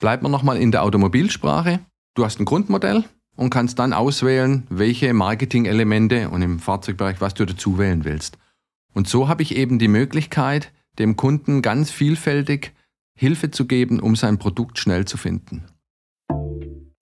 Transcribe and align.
Bleibt 0.00 0.22
man 0.22 0.32
nochmal 0.32 0.56
in 0.56 0.72
der 0.72 0.82
Automobilsprache. 0.82 1.80
Du 2.14 2.24
hast 2.24 2.40
ein 2.40 2.46
Grundmodell 2.46 3.04
und 3.36 3.50
kannst 3.50 3.78
dann 3.78 3.92
auswählen, 3.92 4.66
welche 4.70 5.12
Marketing-Elemente 5.12 6.30
und 6.30 6.42
im 6.42 6.58
Fahrzeugbereich, 6.58 7.20
was 7.20 7.34
du 7.34 7.44
dazu 7.44 7.78
wählen 7.78 8.04
willst. 8.04 8.38
Und 8.94 9.08
so 9.08 9.28
habe 9.28 9.42
ich 9.42 9.54
eben 9.54 9.78
die 9.78 9.88
Möglichkeit, 9.88 10.72
dem 10.98 11.16
Kunden 11.16 11.62
ganz 11.62 11.90
vielfältig 11.90 12.72
Hilfe 13.16 13.50
zu 13.50 13.66
geben, 13.66 14.00
um 14.00 14.16
sein 14.16 14.38
Produkt 14.38 14.78
schnell 14.78 15.04
zu 15.04 15.18
finden. 15.18 15.66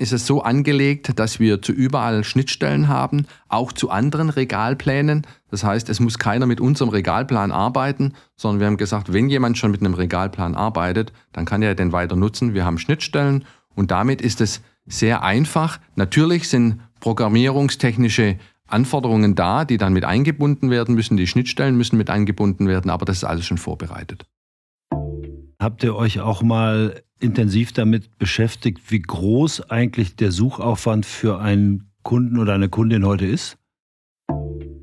Ist 0.01 0.13
es 0.13 0.27
so 0.27 0.43
angelegt, 0.43 1.19
dass 1.19 1.41
wir 1.41 1.61
zu 1.61 1.73
überall 1.73 2.23
Schnittstellen 2.23 2.87
haben, 2.87 3.27
auch 3.49 3.73
zu 3.73 3.91
anderen 3.91 4.31
Regalplänen. 4.31 5.27
Das 5.51 5.65
heißt, 5.65 5.89
es 5.89 5.99
muss 5.99 6.21
keiner 6.21 6.47
mit 6.47 6.61
unserem 6.61 6.91
Regalplan 6.91 7.51
arbeiten, 7.51 8.15
sondern 8.37 8.61
wir 8.61 8.67
haben 8.69 8.77
gesagt, 8.77 9.13
wenn 9.13 9.29
jemand 9.29 9.59
schon 9.59 9.73
mit 9.73 9.81
einem 9.81 9.95
Regalplan 9.95 10.55
arbeitet, 10.55 11.13
dann 11.33 11.47
kann 11.47 11.63
er 11.63 11.75
den 11.75 11.91
weiter 11.91 12.15
nutzen. 12.15 12.55
Wir 12.55 12.65
haben 12.65 12.79
Schnittstellen 12.79 13.45
und 13.75 13.91
damit 13.91 14.23
ist 14.23 14.41
es 14.41 14.63
sehr 14.87 15.25
einfach. 15.25 15.81
Natürlich 15.97 16.49
sind 16.49 16.81
programmierungstechnische 17.01 18.39
Anforderungen 18.69 19.35
da, 19.35 19.65
die 19.65 19.79
dann 19.79 19.93
mit 19.93 20.05
eingebunden 20.05 20.71
werden 20.71 20.95
müssen. 20.95 21.17
Die 21.17 21.27
Schnittstellen 21.27 21.77
müssen 21.77 21.97
mit 21.97 22.09
eingebunden 22.09 22.69
werden, 22.69 22.91
aber 22.93 23.05
das 23.05 23.17
ist 23.17 23.25
alles 23.25 23.47
schon 23.47 23.59
vorbereitet. 23.59 24.27
Habt 25.59 25.83
ihr 25.83 25.97
euch 25.97 26.21
auch 26.21 26.43
mal 26.43 27.03
intensiv 27.21 27.73
damit 27.73 28.19
beschäftigt, 28.19 28.91
wie 28.91 29.01
groß 29.01 29.71
eigentlich 29.71 30.17
der 30.17 30.33
Suchaufwand 30.33 31.07
für 31.07 31.41
einen 31.41 31.91
Kunden 32.03 32.39
oder 32.39 32.55
eine 32.55 32.69
Kundin 32.69 33.05
heute 33.05 33.27
ist? 33.27 33.59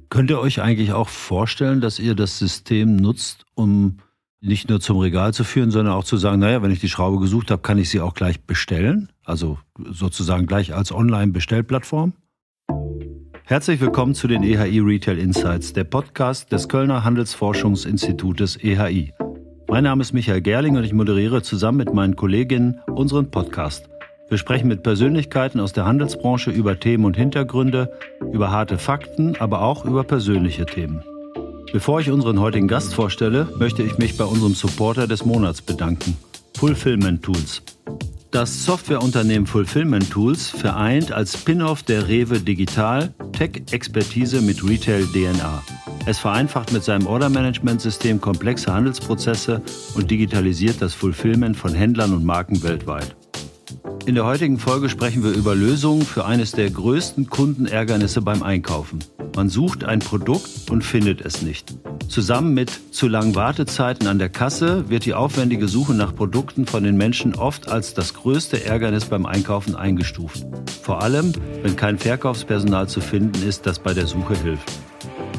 Könnt 0.09 0.29
ihr 0.29 0.39
euch 0.39 0.61
eigentlich 0.61 0.93
auch 0.93 1.09
vorstellen, 1.09 1.81
dass 1.81 1.99
ihr 1.99 2.15
das 2.15 2.37
System 2.39 2.95
nutzt, 2.95 3.45
um 3.55 3.97
nicht 4.41 4.69
nur 4.69 4.79
zum 4.79 4.99
Regal 4.99 5.33
zu 5.33 5.43
führen, 5.43 5.71
sondern 5.71 5.93
auch 5.93 6.03
zu 6.03 6.17
sagen, 6.17 6.39
naja, 6.39 6.61
wenn 6.61 6.71
ich 6.71 6.79
die 6.79 6.89
Schraube 6.89 7.19
gesucht 7.19 7.51
habe, 7.51 7.61
kann 7.61 7.77
ich 7.77 7.89
sie 7.89 7.99
auch 7.99 8.13
gleich 8.13 8.41
bestellen? 8.41 9.09
Also 9.23 9.57
sozusagen 9.89 10.45
gleich 10.45 10.73
als 10.73 10.91
Online-Bestellplattform? 10.91 12.13
Herzlich 13.43 13.79
willkommen 13.81 14.15
zu 14.15 14.27
den 14.27 14.43
EHI 14.43 14.79
Retail 14.79 15.17
Insights, 15.17 15.73
der 15.73 15.83
Podcast 15.83 16.51
des 16.51 16.69
Kölner 16.69 17.03
Handelsforschungsinstitutes 17.03 18.57
EHI. 18.57 19.13
Mein 19.67 19.83
Name 19.83 20.03
ist 20.03 20.13
Michael 20.13 20.41
Gerling 20.41 20.77
und 20.77 20.83
ich 20.83 20.93
moderiere 20.93 21.41
zusammen 21.41 21.79
mit 21.79 21.93
meinen 21.93 22.15
Kolleginnen 22.15 22.81
unseren 22.87 23.31
Podcast. 23.31 23.89
Wir 24.29 24.37
sprechen 24.37 24.67
mit 24.67 24.83
Persönlichkeiten 24.83 25.59
aus 25.59 25.73
der 25.73 25.85
Handelsbranche 25.85 26.51
über 26.51 26.79
Themen 26.79 27.03
und 27.03 27.17
Hintergründe, 27.17 27.91
über 28.31 28.51
harte 28.51 28.77
Fakten, 28.77 29.35
aber 29.37 29.61
auch 29.61 29.83
über 29.83 30.03
persönliche 30.03 30.65
Themen. 30.67 31.03
Bevor 31.73 31.99
ich 31.99 32.11
unseren 32.11 32.39
heutigen 32.39 32.67
Gast 32.67 32.93
vorstelle, 32.93 33.47
möchte 33.57 33.81
ich 33.81 33.97
mich 33.97 34.17
bei 34.17 34.25
unserem 34.25 34.53
Supporter 34.53 35.07
des 35.07 35.25
Monats 35.25 35.61
bedanken, 35.61 36.15
Fulfillment 36.55 37.23
Tools. 37.23 37.63
Das 38.35 38.65
Softwareunternehmen 38.65 39.47
Fulfillment 39.47 40.11
Tools 40.11 40.49
vereint 40.49 41.13
als 41.13 41.39
Spin-off 41.39 41.83
der 41.83 42.09
Rewe 42.09 42.41
Digital 42.41 43.13
Tech-Expertise 43.31 44.41
mit 44.41 44.61
Retail-DNA. 44.61 45.63
Es 46.05 46.19
vereinfacht 46.19 46.73
mit 46.73 46.83
seinem 46.83 47.07
Order-Management-System 47.07 48.19
komplexe 48.19 48.73
Handelsprozesse 48.73 49.61
und 49.95 50.11
digitalisiert 50.11 50.81
das 50.81 50.93
Fulfillment 50.93 51.55
von 51.55 51.73
Händlern 51.73 52.11
und 52.11 52.25
Marken 52.25 52.61
weltweit. 52.61 53.15
In 54.05 54.13
der 54.13 54.25
heutigen 54.25 54.59
Folge 54.59 54.89
sprechen 54.89 55.23
wir 55.23 55.31
über 55.31 55.55
Lösungen 55.55 56.03
für 56.03 56.25
eines 56.25 56.51
der 56.51 56.69
größten 56.69 57.29
Kundenärgernisse 57.29 58.21
beim 58.21 58.43
Einkaufen. 58.43 58.99
Man 59.35 59.49
sucht 59.49 59.83
ein 59.83 59.99
Produkt 59.99 60.69
und 60.69 60.83
findet 60.83 61.21
es 61.21 61.41
nicht. 61.41 61.73
Zusammen 62.07 62.53
mit 62.53 62.71
zu 62.91 63.07
langen 63.07 63.35
Wartezeiten 63.35 64.07
an 64.07 64.19
der 64.19 64.29
Kasse 64.29 64.89
wird 64.89 65.05
die 65.05 65.13
aufwendige 65.13 65.67
Suche 65.67 65.93
nach 65.93 66.15
Produkten 66.15 66.67
von 66.67 66.83
den 66.83 66.97
Menschen 66.97 67.35
oft 67.35 67.67
als 67.67 67.93
das 67.93 68.13
größte 68.13 68.63
Ärgernis 68.63 69.05
beim 69.05 69.25
Einkaufen 69.25 69.75
eingestuft. 69.75 70.45
Vor 70.81 71.01
allem, 71.01 71.33
wenn 71.63 71.75
kein 71.75 71.97
Verkaufspersonal 71.97 72.87
zu 72.87 73.01
finden 73.01 73.45
ist, 73.47 73.65
das 73.65 73.79
bei 73.79 73.93
der 73.93 74.07
Suche 74.07 74.37
hilft. 74.37 74.71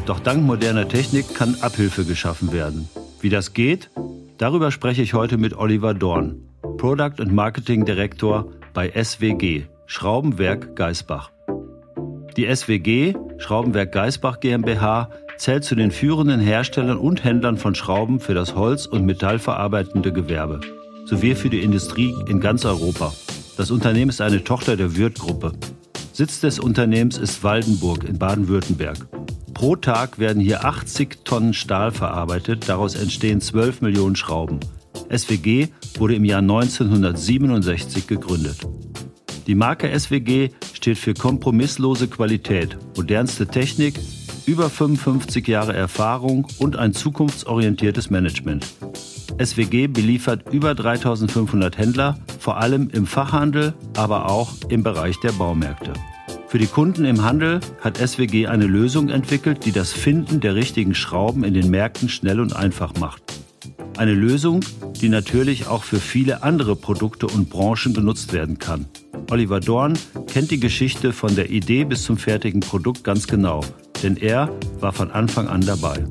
Doch 0.06 0.20
dank 0.20 0.42
moderner 0.42 0.88
Technik 0.88 1.34
kann 1.34 1.56
Abhilfe 1.60 2.04
geschaffen 2.04 2.52
werden. 2.52 2.88
Wie 3.20 3.30
das 3.30 3.54
geht? 3.54 3.90
Darüber 4.38 4.70
spreche 4.70 5.02
ich 5.02 5.14
heute 5.14 5.38
mit 5.38 5.56
Oliver 5.56 5.94
Dorn, 5.94 6.45
Product 6.76 7.20
und 7.20 7.32
Marketing 7.32 7.84
Director 7.84 8.52
bei 8.74 8.90
SWG, 8.90 9.64
Schraubenwerk 9.86 10.76
Geisbach. 10.76 11.30
Die 12.36 12.54
SWG, 12.54 13.14
Schraubenwerk 13.38 13.92
Geisbach 13.92 14.40
GmbH, 14.40 15.10
zählt 15.38 15.64
zu 15.64 15.74
den 15.74 15.90
führenden 15.90 16.40
Herstellern 16.40 16.98
und 16.98 17.24
Händlern 17.24 17.56
von 17.56 17.74
Schrauben 17.74 18.20
für 18.20 18.34
das 18.34 18.54
Holz- 18.54 18.86
und 18.86 19.04
metallverarbeitende 19.06 20.12
Gewerbe 20.12 20.60
sowie 21.06 21.34
für 21.34 21.50
die 21.50 21.62
Industrie 21.62 22.14
in 22.28 22.40
ganz 22.40 22.64
Europa. 22.64 23.12
Das 23.56 23.70
Unternehmen 23.70 24.10
ist 24.10 24.20
eine 24.20 24.44
Tochter 24.44 24.76
der 24.76 24.96
Würth-Gruppe. 24.96 25.52
Sitz 26.12 26.40
des 26.40 26.58
Unternehmens 26.58 27.16
ist 27.16 27.42
Waldenburg 27.44 28.04
in 28.04 28.18
Baden-Württemberg. 28.18 29.06
Pro 29.54 29.76
Tag 29.76 30.18
werden 30.18 30.42
hier 30.42 30.64
80 30.64 31.24
Tonnen 31.24 31.54
Stahl 31.54 31.92
verarbeitet, 31.92 32.68
daraus 32.68 32.94
entstehen 32.94 33.40
12 33.40 33.80
Millionen 33.80 34.16
Schrauben. 34.16 34.60
SWG 35.10 35.68
wurde 35.98 36.14
im 36.14 36.24
Jahr 36.24 36.40
1967 36.40 38.06
gegründet. 38.06 38.58
Die 39.46 39.54
Marke 39.54 39.96
SWG 39.98 40.50
steht 40.72 40.98
für 40.98 41.14
kompromisslose 41.14 42.08
Qualität, 42.08 42.76
modernste 42.96 43.46
Technik, 43.46 43.98
über 44.46 44.70
55 44.70 45.46
Jahre 45.46 45.74
Erfahrung 45.74 46.46
und 46.58 46.76
ein 46.76 46.92
zukunftsorientiertes 46.92 48.10
Management. 48.10 48.66
SWG 49.42 49.88
beliefert 49.88 50.52
über 50.52 50.74
3500 50.74 51.76
Händler, 51.78 52.18
vor 52.38 52.56
allem 52.56 52.88
im 52.90 53.06
Fachhandel, 53.06 53.74
aber 53.96 54.30
auch 54.30 54.52
im 54.68 54.82
Bereich 54.82 55.20
der 55.20 55.32
Baumärkte. 55.32 55.92
Für 56.48 56.58
die 56.58 56.68
Kunden 56.68 57.04
im 57.04 57.22
Handel 57.22 57.60
hat 57.80 57.98
SWG 57.98 58.46
eine 58.46 58.66
Lösung 58.66 59.08
entwickelt, 59.08 59.66
die 59.66 59.72
das 59.72 59.92
Finden 59.92 60.40
der 60.40 60.54
richtigen 60.54 60.94
Schrauben 60.94 61.44
in 61.44 61.54
den 61.54 61.70
Märkten 61.70 62.08
schnell 62.08 62.40
und 62.40 62.54
einfach 62.54 62.94
macht. 62.98 63.22
Eine 63.96 64.14
Lösung, 64.14 64.60
die 64.98 65.08
natürlich 65.08 65.66
auch 65.66 65.84
für 65.84 66.00
viele 66.00 66.42
andere 66.42 66.76
Produkte 66.76 67.26
und 67.26 67.50
Branchen 67.50 67.94
genutzt 67.94 68.32
werden 68.32 68.58
kann. 68.58 68.86
Oliver 69.30 69.60
Dorn 69.60 69.98
kennt 70.26 70.50
die 70.50 70.60
Geschichte 70.60 71.12
von 71.12 71.34
der 71.34 71.50
Idee 71.50 71.84
bis 71.84 72.04
zum 72.04 72.16
fertigen 72.16 72.60
Produkt 72.60 73.04
ganz 73.04 73.26
genau, 73.26 73.60
denn 74.02 74.16
er 74.16 74.50
war 74.80 74.92
von 74.92 75.10
Anfang 75.10 75.48
an 75.48 75.60
dabei. 75.60 76.04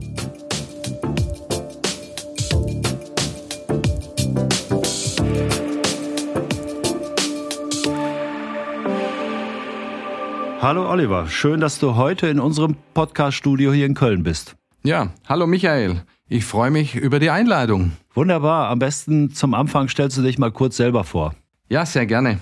Hallo 10.62 10.90
Oliver, 10.90 11.28
schön, 11.28 11.60
dass 11.60 11.78
du 11.78 11.96
heute 11.96 12.28
in 12.28 12.40
unserem 12.40 12.76
Podcast-Studio 12.96 13.72
hier 13.72 13.86
in 13.86 13.94
Köln 13.94 14.24
bist. 14.24 14.56
Ja, 14.84 15.12
hallo 15.28 15.46
Michael. 15.46 16.02
Ich 16.28 16.46
freue 16.46 16.72
mich 16.72 16.96
über 16.96 17.20
die 17.20 17.30
Einladung. 17.30 17.92
Wunderbar. 18.16 18.70
Am 18.70 18.80
besten 18.80 19.32
zum 19.32 19.54
Anfang 19.54 19.90
stellst 19.90 20.18
du 20.18 20.24
dich 20.24 20.40
mal 20.40 20.52
kurz 20.52 20.78
selber 20.78 21.04
vor. 21.04 21.36
Ja, 21.70 21.86
sehr 21.86 22.08
gerne. 22.08 22.40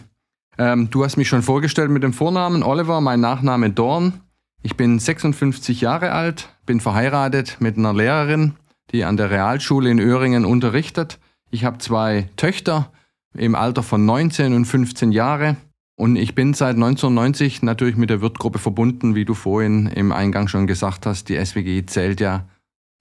Ähm, 0.58 0.90
du 0.90 1.04
hast 1.04 1.18
mich 1.18 1.28
schon 1.28 1.42
vorgestellt 1.42 1.92
mit 1.92 2.02
dem 2.02 2.14
Vornamen 2.14 2.64
Oliver, 2.64 3.02
mein 3.02 3.20
Nachname 3.20 3.72
Dorn. 3.72 4.22
Ich 4.62 4.78
bin 4.78 5.00
56 5.00 5.82
Jahre 5.82 6.14
alt, 6.14 6.56
bin 6.66 6.80
verheiratet 6.80 7.58
mit 7.60 7.78
einer 7.78 7.94
Lehrerin, 7.94 8.54
die 8.92 9.04
an 9.04 9.18
der 9.18 9.32
Realschule 9.32 9.90
in 9.90 10.00
Öhringen 10.00 10.46
unterrichtet. 10.46 11.20
Ich 11.52 11.66
habe 11.66 11.80
zwei 11.80 12.30
Töchter 12.38 12.90
im 13.36 13.54
Alter 13.54 13.84
von 13.84 14.06
19 14.06 14.54
und 14.54 14.64
15 14.64 15.12
Jahre. 15.12 15.58
Und 15.96 16.16
ich 16.16 16.36
bin 16.36 16.54
seit 16.54 16.76
1990 16.76 17.64
natürlich 17.64 17.98
mit 17.98 18.10
der 18.10 18.22
Wirtgruppe 18.22 18.60
verbunden, 18.60 19.14
wie 19.14 19.26
du 19.26 19.34
vorhin 19.34 19.88
im 19.88 20.14
Eingang 20.14 20.48
schon 20.48 20.68
gesagt 20.68 21.06
hast. 21.06 21.28
Die 21.28 21.44
SWG 21.44 21.86
zählt 21.86 22.22
ja 22.22 22.46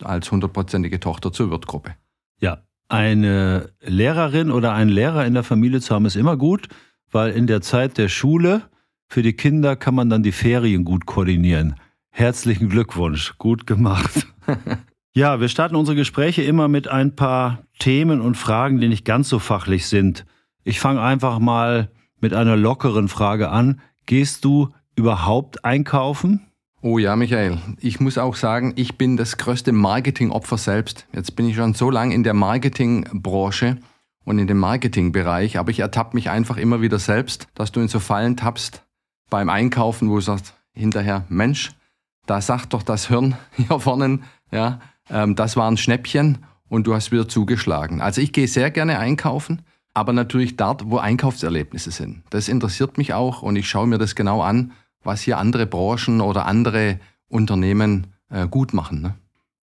als 0.02 0.30
hundertprozentige 0.30 1.00
Tochter 1.00 1.32
zur 1.32 1.50
Wirtgruppe. 1.50 1.94
Ja, 2.40 2.62
eine 2.88 3.72
Lehrerin 3.80 4.50
oder 4.50 4.72
einen 4.72 4.90
Lehrer 4.90 5.24
in 5.24 5.34
der 5.34 5.44
Familie 5.44 5.80
zu 5.80 5.94
haben, 5.94 6.06
ist 6.06 6.16
immer 6.16 6.36
gut 6.36 6.68
weil 7.12 7.32
in 7.32 7.46
der 7.46 7.60
Zeit 7.60 7.98
der 7.98 8.08
Schule 8.08 8.62
für 9.06 9.22
die 9.22 9.34
Kinder 9.34 9.76
kann 9.76 9.94
man 9.94 10.10
dann 10.10 10.22
die 10.22 10.32
Ferien 10.32 10.84
gut 10.84 11.06
koordinieren. 11.06 11.76
Herzlichen 12.10 12.68
Glückwunsch, 12.68 13.34
gut 13.38 13.66
gemacht. 13.66 14.26
ja, 15.14 15.40
wir 15.40 15.48
starten 15.48 15.76
unsere 15.76 15.96
Gespräche 15.96 16.42
immer 16.42 16.68
mit 16.68 16.88
ein 16.88 17.14
paar 17.14 17.64
Themen 17.78 18.20
und 18.20 18.36
Fragen, 18.36 18.80
die 18.80 18.88
nicht 18.88 19.04
ganz 19.04 19.28
so 19.28 19.38
fachlich 19.38 19.86
sind. 19.86 20.24
Ich 20.64 20.80
fange 20.80 21.02
einfach 21.02 21.38
mal 21.38 21.90
mit 22.20 22.34
einer 22.34 22.56
lockeren 22.56 23.08
Frage 23.08 23.50
an. 23.50 23.80
Gehst 24.06 24.44
du 24.44 24.70
überhaupt 24.96 25.64
einkaufen? 25.64 26.46
Oh 26.84 26.98
ja, 26.98 27.14
Michael. 27.14 27.58
Ich 27.78 28.00
muss 28.00 28.18
auch 28.18 28.34
sagen, 28.34 28.72
ich 28.74 28.98
bin 28.98 29.16
das 29.16 29.36
größte 29.36 29.70
Marketingopfer 29.70 30.58
selbst. 30.58 31.06
Jetzt 31.12 31.36
bin 31.36 31.48
ich 31.48 31.54
schon 31.54 31.74
so 31.74 31.90
lange 31.90 32.12
in 32.12 32.24
der 32.24 32.34
Marketingbranche 32.34 33.78
und 34.24 34.40
in 34.40 34.48
dem 34.48 34.58
Marketingbereich, 34.58 35.58
aber 35.58 35.70
ich 35.70 35.78
ertappe 35.78 36.16
mich 36.16 36.28
einfach 36.28 36.56
immer 36.56 36.80
wieder 36.80 36.98
selbst, 36.98 37.46
dass 37.54 37.70
du 37.70 37.78
in 37.78 37.86
so 37.86 38.00
Fallen 38.00 38.36
tappst 38.36 38.82
beim 39.30 39.48
Einkaufen, 39.48 40.10
wo 40.10 40.16
du 40.16 40.22
sagst 40.22 40.54
hinterher, 40.72 41.24
Mensch, 41.28 41.70
da 42.26 42.40
sagt 42.40 42.74
doch 42.74 42.82
das 42.82 43.06
Hirn 43.06 43.36
hier 43.56 43.78
vorne, 43.78 44.18
ja, 44.50 44.80
ähm, 45.08 45.36
das 45.36 45.56
war 45.56 45.70
ein 45.70 45.76
Schnäppchen 45.76 46.38
und 46.68 46.88
du 46.88 46.94
hast 46.94 47.12
wieder 47.12 47.28
zugeschlagen. 47.28 48.00
Also 48.00 48.20
ich 48.20 48.32
gehe 48.32 48.48
sehr 48.48 48.72
gerne 48.72 48.98
einkaufen. 48.98 49.62
aber 49.94 50.12
natürlich 50.12 50.56
dort, 50.56 50.90
wo 50.90 50.98
Einkaufserlebnisse 50.98 51.90
sind. 51.90 52.22
Das 52.30 52.48
interessiert 52.48 52.98
mich 52.98 53.14
auch 53.14 53.42
und 53.42 53.56
ich 53.56 53.68
schaue 53.68 53.86
mir 53.86 53.98
das 53.98 54.14
genau 54.14 54.42
an, 54.42 54.72
was 55.04 55.22
hier 55.22 55.38
andere 55.38 55.66
Branchen 55.66 56.20
oder 56.20 56.46
andere 56.46 56.98
Unternehmen 57.28 58.08
äh, 58.30 58.46
gut 58.48 58.74
machen. 58.74 59.02
Ne? 59.02 59.14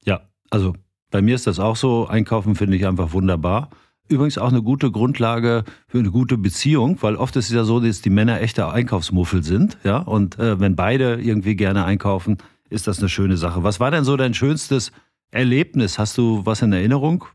Ja, 0.06 0.22
also 0.50 0.74
bei 1.12 1.22
mir 1.22 1.36
ist 1.36 1.48
das 1.48 1.60
auch 1.60 1.76
so. 1.76 2.08
Einkaufen 2.08 2.56
finde 2.56 2.78
ich 2.78 2.86
einfach 2.86 3.14
wunderbar. 3.14 3.70
Übrigens 4.08 4.40
auch 4.40 4.50
eine 4.50 4.64
gute 4.64 4.90
Grundlage 4.90 5.64
für 5.88 6.00
eine 6.00 6.10
gute 6.10 6.38
Beziehung, 6.38 6.98
weil 7.02 7.16
oft 7.16 7.36
ist 7.36 7.50
es 7.50 7.56
ja 7.56 7.64
so, 7.64 7.80
dass 7.80 8.02
die 8.02 8.10
Männer 8.10 8.42
echte 8.42 8.68
Einkaufsmuffel 8.68 9.44
sind, 9.44 9.78
ja. 9.84 9.98
Und 9.98 10.40
äh, 10.40 10.60
wenn 10.60 10.76
beide 10.76 11.22
irgendwie 11.22 11.56
gerne 11.56 11.86
einkaufen, 11.86 12.38
ist 12.72 12.88
das 12.88 13.00
eine 13.00 13.10
schöne 13.10 13.38
Sache. 13.38 13.64
Was 13.64 13.80
war 13.80 13.92
denn 13.92 14.04
so 14.04 14.18
dein 14.18 14.34
schönstes 14.34 14.92
Erlebnis? 15.30 16.00
Hast 16.00 16.18
du 16.18 16.42
was 16.44 16.64
in 16.64 16.74
Erinnerung? 16.74 17.26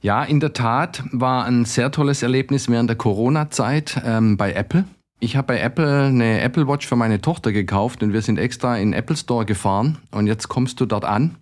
Ja, 0.00 0.24
in 0.24 0.40
der 0.40 0.52
Tat 0.52 1.04
war 1.12 1.44
ein 1.44 1.64
sehr 1.64 1.90
tolles 1.90 2.22
Erlebnis 2.22 2.68
während 2.68 2.88
der 2.88 2.96
Corona-Zeit 2.96 4.02
ähm, 4.04 4.36
bei 4.36 4.52
Apple. 4.52 4.84
Ich 5.24 5.36
habe 5.36 5.54
bei 5.54 5.60
Apple 5.60 6.06
eine 6.06 6.40
Apple 6.40 6.66
Watch 6.66 6.84
für 6.84 6.96
meine 6.96 7.20
Tochter 7.20 7.52
gekauft 7.52 8.02
und 8.02 8.12
wir 8.12 8.22
sind 8.22 8.40
extra 8.40 8.76
in 8.76 8.90
den 8.90 8.98
Apple 8.98 9.16
Store 9.16 9.46
gefahren 9.46 9.98
und 10.10 10.26
jetzt 10.26 10.48
kommst 10.48 10.80
du 10.80 10.84
dort 10.84 11.04
an 11.04 11.36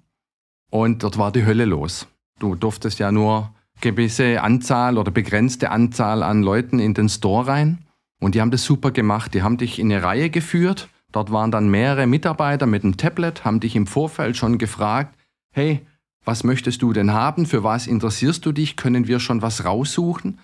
und 0.68 1.02
dort 1.02 1.16
war 1.16 1.32
die 1.32 1.46
Hölle 1.46 1.64
los. 1.64 2.06
Du 2.38 2.54
durftest 2.56 2.98
ja 2.98 3.10
nur 3.10 3.54
gewisse 3.80 4.42
Anzahl 4.42 4.98
oder 4.98 5.10
begrenzte 5.10 5.70
Anzahl 5.70 6.22
an 6.22 6.42
Leuten 6.42 6.78
in 6.78 6.92
den 6.92 7.08
Store 7.08 7.46
rein 7.46 7.78
und 8.20 8.34
die 8.34 8.42
haben 8.42 8.50
das 8.50 8.64
super 8.64 8.90
gemacht. 8.90 9.32
Die 9.32 9.42
haben 9.42 9.56
dich 9.56 9.78
in 9.78 9.90
eine 9.90 10.02
Reihe 10.02 10.28
geführt. 10.28 10.90
Dort 11.10 11.32
waren 11.32 11.50
dann 11.50 11.70
mehrere 11.70 12.06
Mitarbeiter 12.06 12.66
mit 12.66 12.84
einem 12.84 12.98
Tablet, 12.98 13.46
haben 13.46 13.60
dich 13.60 13.76
im 13.76 13.86
Vorfeld 13.86 14.36
schon 14.36 14.58
gefragt, 14.58 15.18
hey, 15.52 15.80
was 16.26 16.44
möchtest 16.44 16.82
du 16.82 16.92
denn 16.92 17.14
haben? 17.14 17.46
Für 17.46 17.64
was 17.64 17.86
interessierst 17.86 18.44
du 18.44 18.52
dich? 18.52 18.76
Können 18.76 19.08
wir 19.08 19.20
schon 19.20 19.40
was 19.40 19.64
raussuchen? 19.64 20.38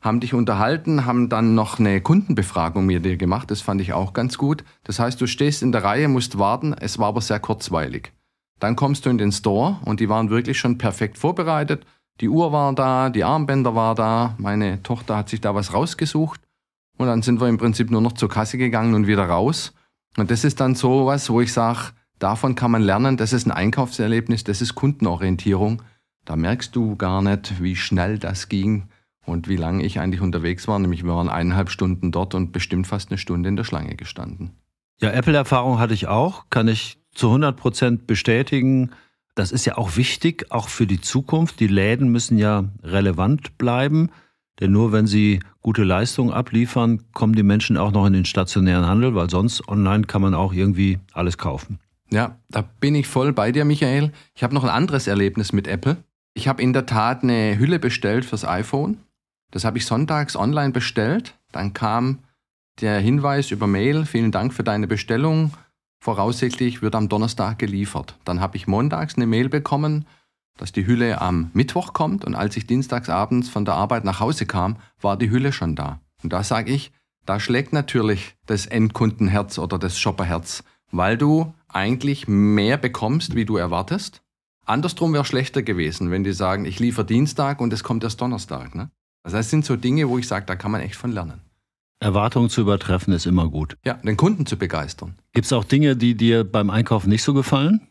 Haben 0.00 0.20
dich 0.20 0.32
unterhalten, 0.32 1.06
haben 1.06 1.28
dann 1.28 1.54
noch 1.54 1.78
eine 1.78 2.00
Kundenbefragung 2.00 2.86
mit 2.86 3.04
dir 3.04 3.16
gemacht. 3.16 3.50
Das 3.50 3.60
fand 3.60 3.80
ich 3.80 3.92
auch 3.92 4.12
ganz 4.12 4.38
gut. 4.38 4.64
Das 4.84 4.98
heißt, 5.00 5.20
du 5.20 5.26
stehst 5.26 5.62
in 5.62 5.72
der 5.72 5.82
Reihe, 5.82 6.08
musst 6.08 6.38
warten. 6.38 6.72
Es 6.72 6.98
war 6.98 7.08
aber 7.08 7.20
sehr 7.20 7.40
kurzweilig. 7.40 8.12
Dann 8.60 8.76
kommst 8.76 9.06
du 9.06 9.10
in 9.10 9.18
den 9.18 9.32
Store 9.32 9.78
und 9.84 10.00
die 10.00 10.08
waren 10.08 10.30
wirklich 10.30 10.58
schon 10.58 10.78
perfekt 10.78 11.18
vorbereitet. 11.18 11.84
Die 12.20 12.28
Uhr 12.28 12.52
war 12.52 12.72
da, 12.74 13.10
die 13.10 13.24
Armbänder 13.24 13.74
war 13.74 13.94
da. 13.94 14.34
Meine 14.38 14.82
Tochter 14.82 15.16
hat 15.16 15.28
sich 15.28 15.40
da 15.40 15.54
was 15.54 15.72
rausgesucht. 15.72 16.40
Und 16.96 17.06
dann 17.06 17.22
sind 17.22 17.40
wir 17.40 17.48
im 17.48 17.58
Prinzip 17.58 17.90
nur 17.90 18.00
noch 18.00 18.12
zur 18.12 18.28
Kasse 18.28 18.58
gegangen 18.58 18.94
und 18.94 19.06
wieder 19.06 19.28
raus. 19.28 19.72
Und 20.16 20.30
das 20.30 20.44
ist 20.44 20.60
dann 20.60 20.74
so 20.74 21.06
was, 21.06 21.30
wo 21.30 21.40
ich 21.40 21.52
sage, 21.52 21.92
Davon 22.18 22.56
kann 22.56 22.72
man 22.72 22.82
lernen, 22.82 23.16
das 23.16 23.32
ist 23.32 23.46
ein 23.46 23.52
Einkaufserlebnis, 23.52 24.42
das 24.42 24.60
ist 24.60 24.74
Kundenorientierung. 24.74 25.82
Da 26.24 26.34
merkst 26.34 26.74
du 26.74 26.96
gar 26.96 27.22
nicht, 27.22 27.62
wie 27.62 27.76
schnell 27.76 28.18
das 28.18 28.48
ging 28.48 28.88
und 29.28 29.48
wie 29.48 29.56
lange 29.56 29.84
ich 29.84 30.00
eigentlich 30.00 30.20
unterwegs 30.20 30.66
war. 30.68 30.78
Nämlich 30.78 31.04
wir 31.04 31.14
waren 31.14 31.28
eineinhalb 31.28 31.70
Stunden 31.70 32.10
dort 32.10 32.34
und 32.34 32.52
bestimmt 32.52 32.86
fast 32.86 33.10
eine 33.10 33.18
Stunde 33.18 33.48
in 33.48 33.56
der 33.56 33.64
Schlange 33.64 33.94
gestanden. 33.94 34.50
Ja, 35.00 35.10
Apple-Erfahrung 35.10 35.78
hatte 35.78 35.94
ich 35.94 36.08
auch, 36.08 36.46
kann 36.50 36.66
ich 36.66 36.98
zu 37.14 37.28
100 37.28 37.56
Prozent 37.56 38.06
bestätigen. 38.06 38.90
Das 39.34 39.52
ist 39.52 39.64
ja 39.64 39.78
auch 39.78 39.96
wichtig, 39.96 40.46
auch 40.50 40.68
für 40.68 40.86
die 40.86 41.00
Zukunft. 41.00 41.60
Die 41.60 41.68
Läden 41.68 42.08
müssen 42.08 42.38
ja 42.38 42.64
relevant 42.82 43.56
bleiben. 43.58 44.10
Denn 44.60 44.72
nur 44.72 44.90
wenn 44.92 45.06
sie 45.06 45.40
gute 45.60 45.84
Leistungen 45.84 46.32
abliefern, 46.32 47.04
kommen 47.12 47.34
die 47.34 47.44
Menschen 47.44 47.76
auch 47.76 47.92
noch 47.92 48.06
in 48.06 48.12
den 48.12 48.24
stationären 48.24 48.86
Handel, 48.86 49.14
weil 49.14 49.30
sonst 49.30 49.68
online 49.68 50.04
kann 50.04 50.22
man 50.22 50.34
auch 50.34 50.52
irgendwie 50.52 50.98
alles 51.12 51.38
kaufen. 51.38 51.78
Ja, 52.10 52.38
da 52.48 52.62
bin 52.62 52.94
ich 52.94 53.06
voll 53.06 53.32
bei 53.32 53.52
dir, 53.52 53.64
Michael. 53.64 54.12
Ich 54.34 54.42
habe 54.42 54.54
noch 54.54 54.64
ein 54.64 54.70
anderes 54.70 55.06
Erlebnis 55.06 55.52
mit 55.52 55.68
Apple. 55.68 55.98
Ich 56.34 56.48
habe 56.48 56.62
in 56.62 56.72
der 56.72 56.86
Tat 56.86 57.22
eine 57.22 57.58
Hülle 57.58 57.78
bestellt 57.78 58.24
fürs 58.24 58.44
iPhone. 58.44 58.98
Das 59.50 59.64
habe 59.64 59.78
ich 59.78 59.86
sonntags 59.86 60.36
online 60.36 60.72
bestellt. 60.72 61.38
Dann 61.52 61.72
kam 61.72 62.20
der 62.80 63.00
Hinweis 63.00 63.50
über 63.50 63.66
Mail, 63.66 64.04
vielen 64.04 64.30
Dank 64.30 64.52
für 64.52 64.64
deine 64.64 64.86
Bestellung. 64.86 65.52
Voraussichtlich 66.00 66.80
wird 66.80 66.94
am 66.94 67.08
Donnerstag 67.08 67.58
geliefert. 67.58 68.16
Dann 68.24 68.40
habe 68.40 68.56
ich 68.56 68.66
montags 68.66 69.16
eine 69.16 69.26
Mail 69.26 69.48
bekommen, 69.48 70.06
dass 70.56 70.72
die 70.72 70.86
Hülle 70.86 71.20
am 71.20 71.50
Mittwoch 71.54 71.92
kommt 71.92 72.24
und 72.24 72.34
als 72.34 72.56
ich 72.56 72.66
dienstags 72.66 73.08
abends 73.08 73.48
von 73.48 73.64
der 73.64 73.74
Arbeit 73.74 74.04
nach 74.04 74.20
Hause 74.20 74.46
kam, 74.46 74.76
war 75.00 75.16
die 75.16 75.30
Hülle 75.30 75.52
schon 75.52 75.74
da. 75.74 76.00
Und 76.22 76.32
da 76.32 76.42
sage 76.42 76.72
ich, 76.72 76.92
da 77.24 77.40
schlägt 77.40 77.72
natürlich 77.72 78.36
das 78.46 78.66
Endkundenherz 78.66 79.58
oder 79.58 79.78
das 79.78 79.98
Shopperherz, 79.98 80.64
weil 80.90 81.16
du 81.16 81.52
eigentlich 81.68 82.26
mehr 82.26 82.76
bekommst, 82.76 83.34
wie 83.34 83.44
du 83.44 83.56
erwartest. 83.56 84.22
Andersrum 84.64 85.12
wäre 85.14 85.24
schlechter 85.24 85.62
gewesen, 85.62 86.10
wenn 86.10 86.24
die 86.24 86.32
sagen, 86.32 86.64
ich 86.64 86.78
liefere 86.78 87.06
Dienstag 87.06 87.60
und 87.60 87.72
es 87.72 87.84
kommt 87.84 88.04
erst 88.04 88.20
Donnerstag. 88.20 88.74
Ne? 88.74 88.90
Also 89.28 89.36
das 89.36 89.50
sind 89.50 89.66
so 89.66 89.76
Dinge, 89.76 90.08
wo 90.08 90.16
ich 90.16 90.26
sage, 90.26 90.46
da 90.46 90.56
kann 90.56 90.70
man 90.70 90.80
echt 90.80 90.96
von 90.96 91.12
lernen. 91.12 91.42
Erwartungen 92.00 92.48
zu 92.48 92.62
übertreffen 92.62 93.12
ist 93.12 93.26
immer 93.26 93.46
gut. 93.50 93.76
Ja, 93.84 93.92
den 93.92 94.16
Kunden 94.16 94.46
zu 94.46 94.56
begeistern. 94.56 95.16
Gibt 95.34 95.44
es 95.44 95.52
auch 95.52 95.64
Dinge, 95.64 95.96
die 95.96 96.14
dir 96.14 96.44
beim 96.44 96.70
Einkaufen 96.70 97.10
nicht 97.10 97.22
so 97.22 97.34
gefallen? 97.34 97.86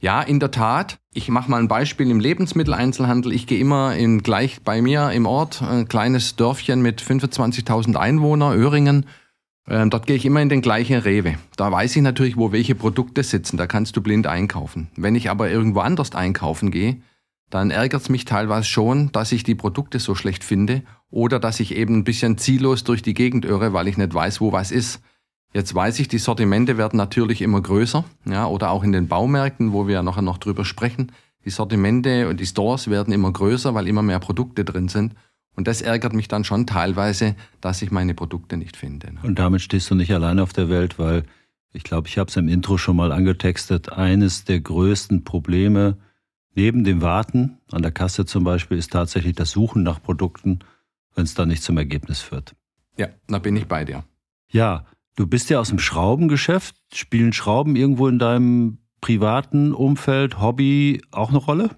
Ja, 0.00 0.22
in 0.22 0.40
der 0.40 0.50
Tat. 0.50 0.96
Ich 1.12 1.28
mache 1.28 1.50
mal 1.50 1.58
ein 1.58 1.68
Beispiel 1.68 2.10
im 2.10 2.20
Lebensmitteleinzelhandel. 2.20 3.32
Ich 3.32 3.46
gehe 3.46 3.58
immer 3.58 3.94
in, 3.96 4.22
gleich 4.22 4.62
bei 4.62 4.80
mir 4.80 5.10
im 5.10 5.26
Ort, 5.26 5.60
ein 5.60 5.88
kleines 5.88 6.36
Dörfchen 6.36 6.80
mit 6.80 7.02
25.000 7.02 7.96
Einwohnern, 7.96 8.58
Öhringen. 8.58 9.04
Ähm, 9.68 9.90
dort 9.90 10.06
gehe 10.06 10.16
ich 10.16 10.24
immer 10.24 10.40
in 10.40 10.48
den 10.48 10.62
gleichen 10.62 10.96
Rewe. 10.96 11.34
Da 11.58 11.70
weiß 11.70 11.96
ich 11.96 12.02
natürlich, 12.02 12.38
wo 12.38 12.50
welche 12.50 12.74
Produkte 12.74 13.22
sitzen. 13.24 13.58
Da 13.58 13.66
kannst 13.66 13.94
du 13.94 14.00
blind 14.00 14.26
einkaufen. 14.26 14.88
Wenn 14.96 15.16
ich 15.16 15.28
aber 15.28 15.50
irgendwo 15.50 15.80
anders 15.80 16.14
einkaufen 16.14 16.70
gehe, 16.70 17.02
dann 17.52 17.70
ärgert 17.70 18.00
es 18.00 18.08
mich 18.08 18.24
teilweise 18.24 18.64
schon, 18.64 19.12
dass 19.12 19.30
ich 19.30 19.44
die 19.44 19.54
Produkte 19.54 19.98
so 19.98 20.14
schlecht 20.14 20.42
finde 20.42 20.82
oder 21.10 21.38
dass 21.38 21.60
ich 21.60 21.76
eben 21.76 21.96
ein 21.96 22.04
bisschen 22.04 22.38
ziellos 22.38 22.82
durch 22.82 23.02
die 23.02 23.12
Gegend 23.12 23.44
irre, 23.44 23.74
weil 23.74 23.88
ich 23.88 23.98
nicht 23.98 24.14
weiß, 24.14 24.40
wo 24.40 24.52
was 24.52 24.70
ist. 24.70 25.02
Jetzt 25.52 25.74
weiß 25.74 25.98
ich, 26.00 26.08
die 26.08 26.16
Sortimente 26.16 26.78
werden 26.78 26.96
natürlich 26.96 27.42
immer 27.42 27.60
größer, 27.60 28.06
ja, 28.24 28.46
oder 28.46 28.70
auch 28.70 28.82
in 28.82 28.92
den 28.92 29.06
Baumärkten, 29.06 29.74
wo 29.74 29.86
wir 29.86 29.96
ja 29.96 30.02
nachher 30.02 30.22
noch 30.22 30.38
drüber 30.38 30.64
sprechen. 30.64 31.12
Die 31.44 31.50
Sortimente 31.50 32.26
und 32.26 32.40
die 32.40 32.46
Stores 32.46 32.88
werden 32.88 33.12
immer 33.12 33.30
größer, 33.30 33.74
weil 33.74 33.86
immer 33.86 34.02
mehr 34.02 34.18
Produkte 34.18 34.64
drin 34.64 34.88
sind. 34.88 35.14
Und 35.54 35.68
das 35.68 35.82
ärgert 35.82 36.14
mich 36.14 36.28
dann 36.28 36.44
schon 36.44 36.66
teilweise, 36.66 37.36
dass 37.60 37.82
ich 37.82 37.90
meine 37.90 38.14
Produkte 38.14 38.56
nicht 38.56 38.78
finde. 38.78 39.12
Ne? 39.12 39.20
Und 39.22 39.38
damit 39.38 39.60
stehst 39.60 39.90
du 39.90 39.94
nicht 39.94 40.14
alleine 40.14 40.42
auf 40.42 40.54
der 40.54 40.70
Welt, 40.70 40.98
weil 40.98 41.24
ich 41.74 41.82
glaube, 41.82 42.08
ich 42.08 42.16
habe 42.16 42.30
es 42.30 42.36
im 42.38 42.48
Intro 42.48 42.78
schon 42.78 42.96
mal 42.96 43.12
angetextet. 43.12 43.92
Eines 43.92 44.44
der 44.44 44.60
größten 44.60 45.24
Probleme 45.24 45.98
neben 46.54 46.84
dem 46.84 47.02
Warten 47.02 47.58
an 47.70 47.82
der 47.82 47.92
Kasse 47.92 48.24
zum 48.24 48.44
Beispiel 48.44 48.78
ist 48.78 48.92
tatsächlich 48.92 49.34
das 49.34 49.50
Suchen 49.50 49.82
nach 49.82 50.02
Produkten, 50.02 50.60
wenn 51.14 51.24
es 51.24 51.34
dann 51.34 51.48
nicht 51.48 51.62
zum 51.62 51.76
Ergebnis 51.76 52.20
führt. 52.20 52.54
Ja, 52.96 53.08
da 53.28 53.38
bin 53.38 53.56
ich 53.56 53.66
bei 53.66 53.84
dir. 53.84 54.04
Ja, 54.50 54.86
du 55.16 55.26
bist 55.26 55.50
ja 55.50 55.60
aus 55.60 55.70
dem 55.70 55.78
Schraubengeschäft. 55.78 56.76
Spielen 56.92 57.32
Schrauben 57.32 57.76
irgendwo 57.76 58.08
in 58.08 58.18
deinem 58.18 58.78
privaten 59.00 59.72
Umfeld, 59.72 60.40
Hobby 60.40 61.02
auch 61.10 61.30
eine 61.30 61.38
Rolle? 61.38 61.70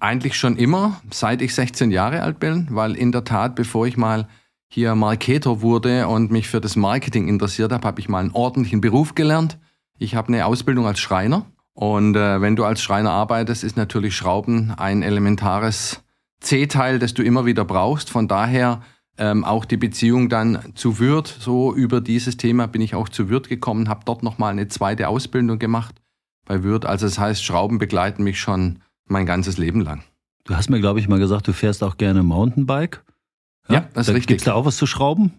Eigentlich 0.00 0.36
schon 0.36 0.56
immer, 0.56 1.00
seit 1.10 1.40
ich 1.40 1.54
16 1.54 1.90
Jahre 1.90 2.22
alt 2.22 2.38
bin, 2.38 2.68
weil 2.70 2.94
in 2.96 3.12
der 3.12 3.24
Tat, 3.24 3.54
bevor 3.54 3.86
ich 3.86 3.96
mal 3.96 4.28
hier 4.68 4.94
Marketer 4.94 5.62
wurde 5.62 6.08
und 6.08 6.30
mich 6.30 6.48
für 6.48 6.60
das 6.60 6.76
Marketing 6.76 7.28
interessiert 7.28 7.72
habe, 7.72 7.86
habe 7.86 8.00
ich 8.00 8.08
mal 8.08 8.18
einen 8.18 8.32
ordentlichen 8.32 8.80
Beruf 8.80 9.14
gelernt. 9.14 9.58
Ich 9.98 10.16
habe 10.16 10.28
eine 10.28 10.46
Ausbildung 10.46 10.86
als 10.86 10.98
Schreiner 10.98 11.46
und 11.74 12.16
äh, 12.16 12.40
wenn 12.40 12.56
du 12.56 12.64
als 12.64 12.82
Schreiner 12.82 13.10
arbeitest, 13.10 13.64
ist 13.64 13.76
natürlich 13.76 14.16
Schrauben 14.16 14.72
ein 14.76 15.02
elementares 15.02 16.02
C-Teil, 16.40 16.98
das 16.98 17.14
du 17.14 17.22
immer 17.22 17.46
wieder 17.46 17.64
brauchst. 17.64 18.10
Von 18.10 18.28
daher 18.28 18.82
ähm, 19.18 19.44
auch 19.44 19.64
die 19.64 19.76
Beziehung 19.76 20.28
dann 20.28 20.72
zu 20.74 20.98
Würth, 20.98 21.36
so 21.40 21.74
über 21.74 22.00
dieses 22.00 22.36
Thema 22.36 22.66
bin 22.66 22.80
ich 22.80 22.94
auch 22.94 23.08
zu 23.08 23.28
Würth 23.28 23.48
gekommen, 23.48 23.88
habe 23.88 24.02
dort 24.04 24.22
nochmal 24.22 24.52
eine 24.52 24.68
zweite 24.68 25.08
Ausbildung 25.08 25.58
gemacht 25.58 26.00
bei 26.44 26.62
Würth. 26.62 26.86
Also 26.86 27.06
das 27.06 27.18
heißt, 27.18 27.44
Schrauben 27.44 27.78
begleiten 27.78 28.22
mich 28.22 28.40
schon 28.40 28.80
mein 29.06 29.26
ganzes 29.26 29.58
Leben 29.58 29.80
lang. 29.80 30.04
Du 30.44 30.54
hast 30.54 30.70
mir, 30.70 30.80
glaube 30.80 31.00
ich, 31.00 31.08
mal 31.08 31.18
gesagt, 31.18 31.48
du 31.48 31.52
fährst 31.52 31.82
auch 31.82 31.96
gerne 31.96 32.22
Mountainbike. 32.22 33.02
Ja, 33.68 33.74
ja 33.74 33.88
das 33.94 34.08
ist 34.08 34.14
richtig. 34.14 34.28
Gibt 34.28 34.40
es 34.42 34.44
da 34.44 34.54
auch 34.54 34.66
was 34.66 34.76
zu 34.76 34.86
schrauben? 34.86 35.32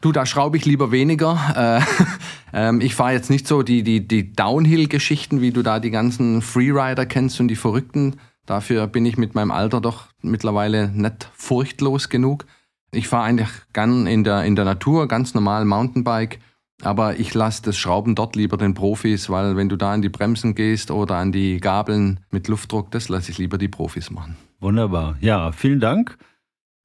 Du, 0.00 0.12
da 0.12 0.26
schraube 0.26 0.56
ich 0.56 0.64
lieber 0.64 0.92
weniger. 0.92 1.82
Äh, 1.82 2.06
ähm, 2.52 2.80
ich 2.80 2.94
fahre 2.94 3.12
jetzt 3.12 3.30
nicht 3.30 3.48
so 3.48 3.62
die, 3.62 3.82
die, 3.82 4.06
die 4.06 4.32
Downhill-Geschichten, 4.32 5.40
wie 5.40 5.50
du 5.50 5.62
da 5.62 5.80
die 5.80 5.90
ganzen 5.90 6.40
Freerider 6.40 7.04
kennst 7.04 7.40
und 7.40 7.48
die 7.48 7.56
Verrückten. 7.56 8.16
Dafür 8.46 8.86
bin 8.86 9.04
ich 9.04 9.18
mit 9.18 9.34
meinem 9.34 9.50
Alter 9.50 9.80
doch 9.80 10.06
mittlerweile 10.22 10.88
nicht 10.88 11.28
furchtlos 11.34 12.08
genug. 12.08 12.46
Ich 12.92 13.08
fahre 13.08 13.24
eigentlich 13.24 13.50
gern 13.72 14.06
in 14.06 14.24
der, 14.24 14.44
in 14.44 14.56
der 14.56 14.64
Natur, 14.64 15.08
ganz 15.08 15.34
normal 15.34 15.64
Mountainbike. 15.64 16.38
Aber 16.82 17.18
ich 17.18 17.34
lasse 17.34 17.62
das 17.64 17.76
Schrauben 17.76 18.14
dort 18.14 18.36
lieber 18.36 18.56
den 18.56 18.74
Profis, 18.74 19.28
weil 19.28 19.56
wenn 19.56 19.68
du 19.68 19.76
da 19.76 19.92
an 19.92 20.00
die 20.00 20.08
Bremsen 20.08 20.54
gehst 20.54 20.92
oder 20.92 21.16
an 21.16 21.32
die 21.32 21.58
Gabeln 21.58 22.20
mit 22.30 22.46
Luftdruck, 22.46 22.92
das 22.92 23.08
lasse 23.08 23.32
ich 23.32 23.38
lieber 23.38 23.58
die 23.58 23.66
Profis 23.66 24.10
machen. 24.10 24.36
Wunderbar. 24.60 25.16
Ja, 25.20 25.50
vielen 25.50 25.80
Dank. 25.80 26.16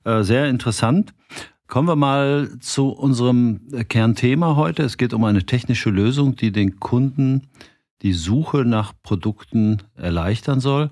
Äh, 0.03 0.23
sehr 0.23 0.49
interessant. 0.49 1.13
Kommen 1.67 1.87
wir 1.87 1.95
mal 1.95 2.49
zu 2.59 2.89
unserem 2.89 3.61
Kernthema 3.89 4.55
heute. 4.55 4.83
Es 4.83 4.97
geht 4.97 5.13
um 5.13 5.23
eine 5.23 5.45
technische 5.45 5.89
Lösung, 5.89 6.35
die 6.35 6.51
den 6.51 6.79
Kunden 6.79 7.47
die 8.01 8.13
Suche 8.13 8.65
nach 8.65 8.93
Produkten 9.01 9.81
erleichtern 9.95 10.59
soll. 10.59 10.91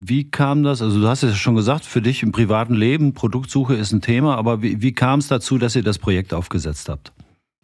Wie 0.00 0.30
kam 0.30 0.62
das? 0.62 0.82
Also 0.82 1.00
du 1.00 1.08
hast 1.08 1.22
es 1.22 1.32
ja 1.32 1.36
schon 1.36 1.56
gesagt, 1.56 1.84
für 1.84 2.02
dich 2.02 2.22
im 2.22 2.30
privaten 2.30 2.74
Leben, 2.74 3.14
Produktsuche 3.14 3.74
ist 3.74 3.92
ein 3.92 4.02
Thema, 4.02 4.36
aber 4.36 4.62
wie, 4.62 4.80
wie 4.80 4.92
kam 4.92 5.18
es 5.18 5.28
dazu, 5.28 5.58
dass 5.58 5.76
ihr 5.76 5.82
das 5.82 5.98
Projekt 5.98 6.32
aufgesetzt 6.32 6.88
habt? 6.88 7.12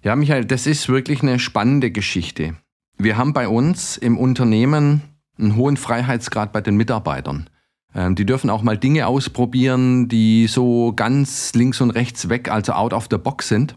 Ja, 0.02 0.16
Michael, 0.16 0.46
das 0.46 0.66
ist 0.66 0.88
wirklich 0.88 1.22
eine 1.22 1.38
spannende 1.38 1.90
Geschichte. 1.90 2.54
Wir 2.96 3.16
haben 3.16 3.32
bei 3.32 3.46
uns 3.46 3.96
im 3.96 4.18
Unternehmen 4.18 5.02
einen 5.38 5.56
hohen 5.56 5.76
Freiheitsgrad 5.76 6.52
bei 6.52 6.60
den 6.60 6.76
Mitarbeitern. 6.76 7.48
Ähm, 7.94 8.14
die 8.14 8.26
dürfen 8.26 8.50
auch 8.50 8.62
mal 8.62 8.78
Dinge 8.78 9.06
ausprobieren, 9.06 10.08
die 10.08 10.46
so 10.46 10.92
ganz 10.94 11.52
links 11.54 11.80
und 11.80 11.90
rechts 11.90 12.28
weg, 12.28 12.50
also 12.50 12.72
out 12.72 12.92
of 12.92 13.08
the 13.10 13.18
box 13.18 13.48
sind. 13.48 13.76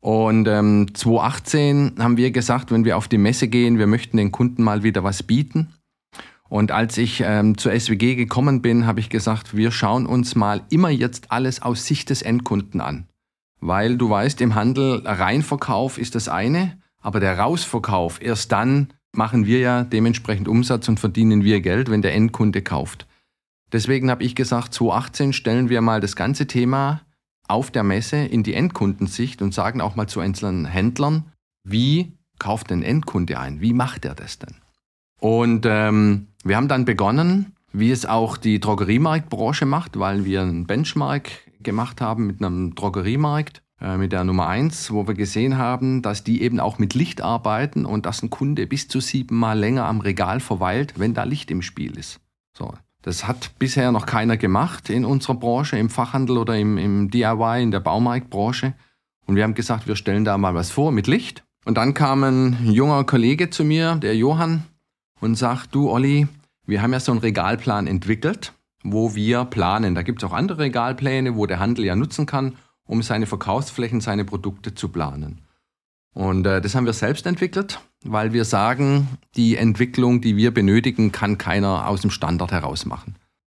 Und 0.00 0.46
ähm, 0.48 0.88
2018 0.92 1.94
haben 1.98 2.16
wir 2.16 2.30
gesagt, 2.30 2.70
wenn 2.70 2.84
wir 2.84 2.98
auf 2.98 3.08
die 3.08 3.18
Messe 3.18 3.48
gehen, 3.48 3.78
wir 3.78 3.86
möchten 3.86 4.18
den 4.18 4.32
Kunden 4.32 4.62
mal 4.62 4.82
wieder 4.82 5.02
was 5.02 5.22
bieten. 5.22 5.72
Und 6.50 6.72
als 6.72 6.98
ich 6.98 7.22
ähm, 7.24 7.56
zur 7.56 7.72
SWG 7.72 8.14
gekommen 8.14 8.60
bin, 8.60 8.86
habe 8.86 9.00
ich 9.00 9.08
gesagt, 9.08 9.56
wir 9.56 9.72
schauen 9.72 10.06
uns 10.06 10.36
mal 10.36 10.62
immer 10.70 10.90
jetzt 10.90 11.32
alles 11.32 11.62
aus 11.62 11.86
Sicht 11.86 12.10
des 12.10 12.22
Endkunden 12.22 12.80
an. 12.80 13.06
Weil 13.60 13.96
du 13.96 14.10
weißt, 14.10 14.42
im 14.42 14.54
Handel 14.54 15.02
Reinverkauf 15.06 15.96
ist 15.96 16.14
das 16.14 16.28
eine, 16.28 16.76
aber 17.00 17.18
der 17.18 17.38
Rausverkauf, 17.38 18.20
erst 18.20 18.52
dann 18.52 18.88
machen 19.12 19.46
wir 19.46 19.60
ja 19.60 19.84
dementsprechend 19.84 20.48
Umsatz 20.48 20.86
und 20.88 21.00
verdienen 21.00 21.44
wir 21.44 21.60
Geld, 21.60 21.90
wenn 21.90 22.02
der 22.02 22.14
Endkunde 22.14 22.60
kauft. 22.60 23.06
Deswegen 23.74 24.08
habe 24.08 24.22
ich 24.22 24.36
gesagt, 24.36 24.72
2018 24.72 25.32
stellen 25.32 25.68
wir 25.68 25.80
mal 25.80 26.00
das 26.00 26.14
ganze 26.14 26.46
Thema 26.46 27.00
auf 27.48 27.72
der 27.72 27.82
Messe 27.82 28.18
in 28.18 28.44
die 28.44 28.54
Endkundensicht 28.54 29.42
und 29.42 29.52
sagen 29.52 29.80
auch 29.80 29.96
mal 29.96 30.06
zu 30.06 30.20
einzelnen 30.20 30.64
Händlern, 30.64 31.32
wie 31.64 32.12
kauft 32.38 32.70
ein 32.70 32.84
Endkunde 32.84 33.36
ein? 33.36 33.60
Wie 33.60 33.72
macht 33.72 34.04
er 34.04 34.14
das 34.14 34.38
denn? 34.38 34.54
Und 35.20 35.66
ähm, 35.68 36.28
wir 36.44 36.56
haben 36.56 36.68
dann 36.68 36.84
begonnen, 36.84 37.56
wie 37.72 37.90
es 37.90 38.06
auch 38.06 38.36
die 38.36 38.60
Drogeriemarktbranche 38.60 39.66
macht, 39.66 39.98
weil 39.98 40.24
wir 40.24 40.42
einen 40.42 40.68
Benchmark 40.68 41.30
gemacht 41.60 42.00
haben 42.00 42.28
mit 42.28 42.40
einem 42.40 42.76
Drogeriemarkt, 42.76 43.60
äh, 43.80 43.96
mit 43.96 44.12
der 44.12 44.22
Nummer 44.22 44.46
1, 44.46 44.92
wo 44.92 45.08
wir 45.08 45.14
gesehen 45.14 45.58
haben, 45.58 46.00
dass 46.00 46.22
die 46.22 46.42
eben 46.42 46.60
auch 46.60 46.78
mit 46.78 46.94
Licht 46.94 47.22
arbeiten 47.22 47.86
und 47.86 48.06
dass 48.06 48.22
ein 48.22 48.30
Kunde 48.30 48.68
bis 48.68 48.86
zu 48.86 49.00
siebenmal 49.00 49.58
länger 49.58 49.86
am 49.86 50.00
Regal 50.00 50.38
verweilt, 50.38 50.94
wenn 50.96 51.12
da 51.12 51.24
Licht 51.24 51.50
im 51.50 51.60
Spiel 51.60 51.98
ist. 51.98 52.20
So. 52.56 52.72
Das 53.04 53.28
hat 53.28 53.58
bisher 53.58 53.92
noch 53.92 54.06
keiner 54.06 54.38
gemacht 54.38 54.88
in 54.88 55.04
unserer 55.04 55.34
Branche, 55.34 55.76
im 55.76 55.90
Fachhandel 55.90 56.38
oder 56.38 56.56
im, 56.56 56.78
im 56.78 57.10
DIY, 57.10 57.62
in 57.62 57.70
der 57.70 57.80
Baumarktbranche. 57.80 58.72
Und 59.26 59.36
wir 59.36 59.42
haben 59.42 59.52
gesagt, 59.52 59.86
wir 59.86 59.94
stellen 59.94 60.24
da 60.24 60.38
mal 60.38 60.54
was 60.54 60.70
vor 60.70 60.90
mit 60.90 61.06
Licht. 61.06 61.44
Und 61.66 61.76
dann 61.76 61.92
kam 61.92 62.24
ein 62.24 62.70
junger 62.72 63.04
Kollege 63.04 63.50
zu 63.50 63.62
mir, 63.62 63.96
der 63.96 64.16
Johann, 64.16 64.64
und 65.20 65.34
sagt, 65.34 65.74
du 65.74 65.90
Olli, 65.90 66.28
wir 66.64 66.80
haben 66.80 66.94
ja 66.94 67.00
so 67.00 67.12
einen 67.12 67.20
Regalplan 67.20 67.86
entwickelt, 67.86 68.54
wo 68.82 69.14
wir 69.14 69.44
planen. 69.44 69.94
Da 69.94 70.00
gibt 70.00 70.22
es 70.22 70.28
auch 70.28 70.32
andere 70.32 70.60
Regalpläne, 70.60 71.36
wo 71.36 71.44
der 71.44 71.58
Handel 71.58 71.84
ja 71.84 71.96
nutzen 71.96 72.24
kann, 72.24 72.56
um 72.86 73.02
seine 73.02 73.26
Verkaufsflächen, 73.26 74.00
seine 74.00 74.24
Produkte 74.24 74.74
zu 74.74 74.88
planen. 74.88 75.42
Und 76.14 76.46
äh, 76.46 76.60
das 76.60 76.74
haben 76.74 76.86
wir 76.86 76.92
selbst 76.92 77.26
entwickelt, 77.26 77.80
weil 78.04 78.32
wir 78.32 78.44
sagen, 78.44 79.08
die 79.36 79.56
Entwicklung, 79.56 80.20
die 80.20 80.36
wir 80.36 80.54
benötigen, 80.54 81.12
kann 81.12 81.38
keiner 81.38 81.88
aus 81.88 82.00
dem 82.00 82.10
Standard 82.10 82.52
heraus 82.52 82.86
machen. 82.86 83.16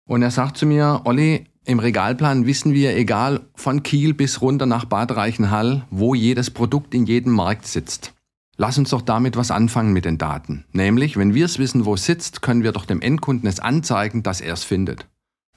Und 0.08 0.22
er 0.22 0.30
sagt 0.30 0.56
zu 0.56 0.66
mir, 0.66 1.02
Olli, 1.04 1.46
im 1.64 1.80
Regalplan 1.80 2.46
wissen 2.46 2.72
wir, 2.72 2.96
egal 2.96 3.40
von 3.54 3.82
Kiel 3.82 4.14
bis 4.14 4.40
runter 4.40 4.66
nach 4.66 4.84
Bad 4.84 5.14
Reichenhall, 5.14 5.84
wo 5.90 6.14
jedes 6.14 6.50
Produkt 6.50 6.94
in 6.94 7.06
jedem 7.06 7.32
Markt 7.32 7.66
sitzt. 7.66 8.14
Lass 8.56 8.78
uns 8.78 8.90
doch 8.90 9.02
damit 9.02 9.36
was 9.36 9.50
anfangen 9.50 9.92
mit 9.92 10.06
den 10.06 10.16
Daten. 10.16 10.64
Nämlich, 10.72 11.18
wenn 11.18 11.34
wir 11.34 11.44
es 11.44 11.58
wissen, 11.58 11.84
wo 11.84 11.94
es 11.94 12.06
sitzt, 12.06 12.40
können 12.40 12.62
wir 12.62 12.72
doch 12.72 12.86
dem 12.86 13.02
Endkunden 13.02 13.48
es 13.48 13.60
anzeigen, 13.60 14.22
dass 14.22 14.40
er 14.40 14.54
es 14.54 14.64
findet. 14.64 15.06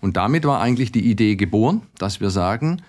Und 0.01 0.18
damit 0.18 0.46
war 0.46 0.60
eigentlich 0.60 0.91
die 0.91 1.10
Idee 1.10 1.36
geboren, 1.36 1.84
dass 1.98 2.20
wir 2.20 2.29
sagen, 2.29 2.82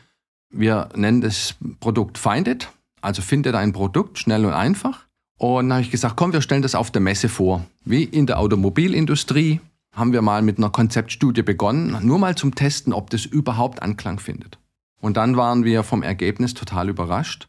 wir 0.50 0.88
nennen 0.96 1.20
das 1.20 1.54
Produkt 1.78 2.18
Find 2.18 2.48
It, 2.48 2.68
also 3.00 3.22
findet 3.22 3.54
ein 3.54 3.72
Produkt 3.72 4.18
schnell 4.18 4.44
und 4.44 4.52
einfach. 4.52 5.06
Und 5.38 5.68
dann 5.68 5.78
habe 5.78 5.82
ich 5.82 5.90
gesagt, 5.90 6.16
komm, 6.16 6.32
wir 6.32 6.42
stellen 6.42 6.62
das 6.62 6.74
auf 6.74 6.90
der 6.90 7.00
Messe 7.00 7.28
vor. 7.28 7.64
Wie 7.84 8.04
in 8.04 8.26
der 8.26 8.38
Automobilindustrie 8.38 9.60
haben 9.94 10.12
wir 10.12 10.22
mal 10.22 10.42
mit 10.42 10.58
einer 10.58 10.70
Konzeptstudie 10.70 11.42
begonnen, 11.42 11.96
nur 12.02 12.18
mal 12.18 12.34
zum 12.34 12.54
Testen, 12.54 12.92
ob 12.92 13.10
das 13.10 13.24
überhaupt 13.24 13.82
Anklang 13.82 14.20
findet. 14.20 14.58
Und 15.00 15.16
dann 15.16 15.36
waren 15.36 15.64
wir 15.64 15.82
vom 15.82 16.02
Ergebnis 16.02 16.54
total 16.54 16.90
überrascht 16.90 17.48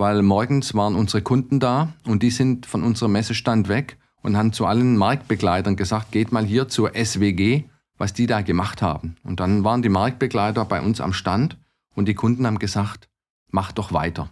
weil 0.00 0.22
morgens 0.22 0.74
waren 0.74 0.96
unsere 0.96 1.22
Kunden 1.22 1.60
da 1.60 1.92
und 2.06 2.22
die 2.22 2.30
sind 2.30 2.66
von 2.66 2.82
unserem 2.82 3.12
Messestand 3.12 3.68
weg 3.68 3.98
und 4.22 4.36
haben 4.36 4.52
zu 4.52 4.66
allen 4.66 4.96
Marktbegleitern 4.96 5.76
gesagt, 5.76 6.10
geht 6.10 6.32
mal 6.32 6.44
hier 6.44 6.68
zur 6.68 6.92
SWG, 6.94 7.64
was 7.98 8.14
die 8.14 8.26
da 8.26 8.40
gemacht 8.40 8.82
haben. 8.82 9.16
Und 9.22 9.40
dann 9.40 9.62
waren 9.62 9.82
die 9.82 9.88
Marktbegleiter 9.88 10.64
bei 10.64 10.80
uns 10.80 11.00
am 11.00 11.12
Stand 11.12 11.58
und 11.94 12.06
die 12.06 12.14
Kunden 12.14 12.46
haben 12.46 12.58
gesagt, 12.58 13.08
mach 13.50 13.72
doch 13.72 13.92
weiter. 13.92 14.30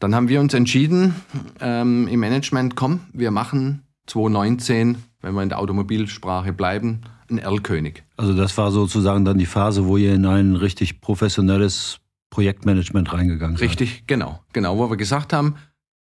Dann 0.00 0.14
haben 0.14 0.28
wir 0.28 0.40
uns 0.40 0.54
entschieden 0.54 1.14
ähm, 1.60 2.08
im 2.08 2.20
Management, 2.20 2.74
komm, 2.74 3.00
wir 3.12 3.30
machen 3.30 3.82
2019, 4.06 4.96
wenn 5.20 5.34
wir 5.34 5.42
in 5.42 5.50
der 5.50 5.58
Automobilsprache 5.58 6.54
bleiben, 6.54 7.02
ein 7.30 7.38
Erlkönig. 7.38 8.02
Also 8.16 8.34
das 8.34 8.56
war 8.56 8.72
sozusagen 8.72 9.24
dann 9.24 9.38
die 9.38 9.46
Phase, 9.46 9.86
wo 9.86 9.98
ihr 9.98 10.14
in 10.14 10.24
ein 10.24 10.56
richtig 10.56 11.02
professionelles 11.02 12.00
Projektmanagement 12.30 13.12
reingegangen 13.12 13.56
seid. 13.56 13.68
Richtig, 13.68 14.06
genau. 14.06 14.40
Genau, 14.54 14.78
wo 14.78 14.88
wir 14.88 14.96
gesagt 14.96 15.34
haben, 15.34 15.56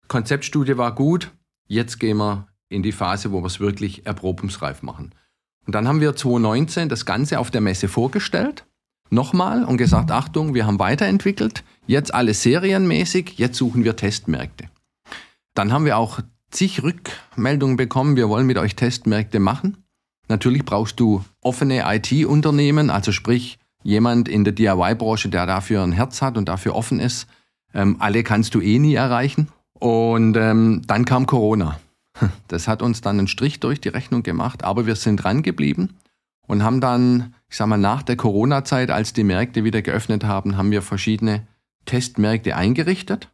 Konzeptstudie 0.07 0.77
war 0.77 0.95
gut, 0.95 1.31
jetzt 1.67 2.00
gehen 2.00 2.17
wir 2.17 2.47
in 2.69 2.81
die 2.81 2.91
Phase, 2.91 3.31
wo 3.31 3.41
wir 3.41 3.47
es 3.47 3.59
wirklich 3.59 4.07
erprobungsreif 4.07 4.81
machen. 4.81 5.13
Und 5.67 5.75
dann 5.75 5.88
haben 5.88 6.01
wir 6.01 6.15
2019 6.15 6.89
das 6.89 7.05
Ganze 7.05 7.39
auf 7.39 7.51
der 7.51 7.62
Messe 7.62 7.88
vorgestellt, 7.88 8.65
nochmal 9.12 9.63
und 9.63 9.77
gesagt, 9.77 10.12
Achtung, 10.12 10.55
wir 10.55 10.65
haben 10.65 10.79
weiterentwickelt, 10.79 11.63
jetzt 11.87 12.13
alles 12.13 12.41
serienmäßig, 12.41 13.37
jetzt 13.37 13.57
suchen 13.57 13.83
wir 13.83 13.95
Testmärkte. 13.95 14.65
Dann 15.53 15.71
haben 15.71 15.85
wir 15.85 15.97
auch 15.97 16.19
zig 16.51 16.83
Rückmeldungen 16.83 17.77
bekommen, 17.77 18.15
wir 18.15 18.29
wollen 18.29 18.47
mit 18.47 18.57
euch 18.57 18.75
Testmärkte 18.75 19.39
machen. 19.39 19.77
Natürlich 20.29 20.63
brauchst 20.63 20.99
du 20.99 21.23
offene 21.41 21.83
IT-Unternehmen, 21.85 22.89
also 22.89 23.11
sprich 23.11 23.59
jemand 23.83 24.29
in 24.29 24.43
der 24.43 24.53
DIY-Branche, 24.53 25.29
der 25.29 25.45
dafür 25.45 25.83
ein 25.83 25.91
Herz 25.91 26.21
hat 26.21 26.37
und 26.37 26.47
dafür 26.47 26.75
offen 26.75 26.99
ist. 26.99 27.27
Ähm, 27.73 27.97
alle 27.99 28.23
kannst 28.23 28.55
du 28.55 28.61
eh 28.61 28.79
nie 28.79 28.95
erreichen. 28.95 29.49
Und 29.79 30.37
ähm, 30.37 30.81
dann 30.87 31.05
kam 31.05 31.25
Corona. 31.25 31.79
Das 32.47 32.67
hat 32.67 32.81
uns 32.81 33.01
dann 33.01 33.17
einen 33.17 33.27
Strich 33.27 33.59
durch 33.59 33.81
die 33.81 33.89
Rechnung 33.89 34.21
gemacht, 34.23 34.63
aber 34.63 34.85
wir 34.85 34.95
sind 34.95 35.17
dran 35.17 35.41
geblieben 35.41 35.97
und 36.47 36.63
haben 36.63 36.79
dann, 36.79 37.33
ich 37.49 37.57
sag 37.57 37.67
mal, 37.67 37.77
nach 37.77 38.03
der 38.03 38.15
Corona-Zeit, 38.15 38.91
als 38.91 39.13
die 39.13 39.23
Märkte 39.23 39.63
wieder 39.63 39.81
geöffnet 39.81 40.23
haben, 40.23 40.55
haben 40.55 40.71
wir 40.71 40.83
verschiedene 40.83 41.47
Testmärkte 41.85 42.55
eingerichtet, 42.55 43.29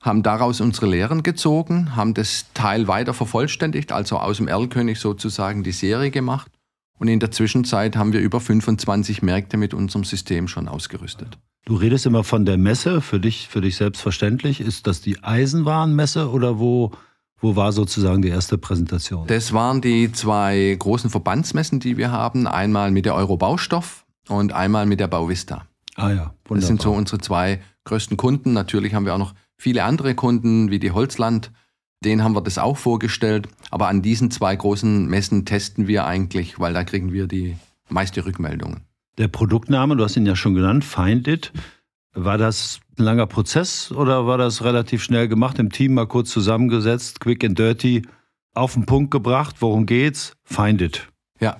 haben 0.00 0.22
daraus 0.22 0.60
unsere 0.60 0.86
Lehren 0.86 1.22
gezogen, 1.22 1.94
haben 1.94 2.14
das 2.14 2.46
Teil 2.54 2.88
weiter 2.88 3.14
vervollständigt, 3.14 3.92
also 3.92 4.18
aus 4.18 4.38
dem 4.38 4.48
Erlkönig 4.48 4.98
sozusagen 4.98 5.62
die 5.62 5.72
Serie 5.72 6.10
gemacht 6.10 6.50
und 7.02 7.08
in 7.08 7.18
der 7.18 7.32
Zwischenzeit 7.32 7.96
haben 7.96 8.12
wir 8.12 8.20
über 8.20 8.38
25 8.38 9.22
Märkte 9.22 9.56
mit 9.56 9.74
unserem 9.74 10.04
System 10.04 10.46
schon 10.46 10.68
ausgerüstet. 10.68 11.36
Du 11.64 11.74
redest 11.74 12.06
immer 12.06 12.22
von 12.22 12.44
der 12.44 12.56
Messe, 12.56 13.00
für 13.00 13.18
dich, 13.18 13.48
für 13.48 13.60
dich 13.60 13.74
selbstverständlich. 13.74 14.60
Ist 14.60 14.86
das 14.86 15.00
die 15.00 15.20
Eisenwarenmesse 15.20 16.30
oder 16.30 16.60
wo, 16.60 16.92
wo 17.40 17.56
war 17.56 17.72
sozusagen 17.72 18.22
die 18.22 18.28
erste 18.28 18.56
Präsentation? 18.56 19.26
Das 19.26 19.52
waren 19.52 19.80
die 19.80 20.12
zwei 20.12 20.76
großen 20.78 21.10
Verbandsmessen, 21.10 21.80
die 21.80 21.96
wir 21.96 22.12
haben. 22.12 22.46
Einmal 22.46 22.92
mit 22.92 23.04
der 23.04 23.16
Eurobaustoff 23.16 24.04
und 24.28 24.52
einmal 24.52 24.86
mit 24.86 25.00
der 25.00 25.08
Bauvista. 25.08 25.66
Ah 25.96 26.10
ja, 26.10 26.34
wunderbar. 26.44 26.56
Das 26.56 26.66
sind 26.66 26.82
so 26.82 26.92
unsere 26.92 27.18
zwei 27.18 27.60
größten 27.84 28.16
Kunden. 28.16 28.52
Natürlich 28.52 28.94
haben 28.94 29.04
wir 29.04 29.14
auch 29.14 29.18
noch 29.18 29.34
viele 29.56 29.84
andere 29.84 30.14
Kunden 30.14 30.70
wie 30.70 30.78
die 30.78 30.90
Holzland 30.90 31.50
den 32.04 32.22
haben 32.22 32.34
wir 32.34 32.42
das 32.42 32.58
auch 32.58 32.76
vorgestellt. 32.76 33.48
Aber 33.70 33.88
an 33.88 34.02
diesen 34.02 34.30
zwei 34.30 34.54
großen 34.54 35.06
Messen 35.06 35.44
testen 35.44 35.86
wir 35.86 36.04
eigentlich, 36.04 36.58
weil 36.58 36.74
da 36.74 36.84
kriegen 36.84 37.12
wir 37.12 37.26
die 37.26 37.56
meiste 37.88 38.24
Rückmeldungen. 38.24 38.82
Der 39.18 39.28
Produktname, 39.28 39.96
du 39.96 40.04
hast 40.04 40.16
ihn 40.16 40.26
ja 40.26 40.36
schon 40.36 40.54
genannt, 40.54 40.84
Find 40.84 41.28
It. 41.28 41.52
War 42.14 42.38
das 42.38 42.80
ein 42.98 43.04
langer 43.04 43.26
Prozess 43.26 43.90
oder 43.92 44.26
war 44.26 44.36
das 44.36 44.64
relativ 44.64 45.02
schnell 45.02 45.28
gemacht, 45.28 45.58
im 45.58 45.70
Team 45.70 45.94
mal 45.94 46.06
kurz 46.06 46.30
zusammengesetzt, 46.30 47.20
quick 47.20 47.44
and 47.44 47.58
dirty, 47.58 48.02
auf 48.54 48.74
den 48.74 48.84
Punkt 48.84 49.10
gebracht, 49.10 49.56
worum 49.60 49.86
geht's? 49.86 50.34
Find 50.44 50.82
It. 50.82 51.08
Ja, 51.40 51.58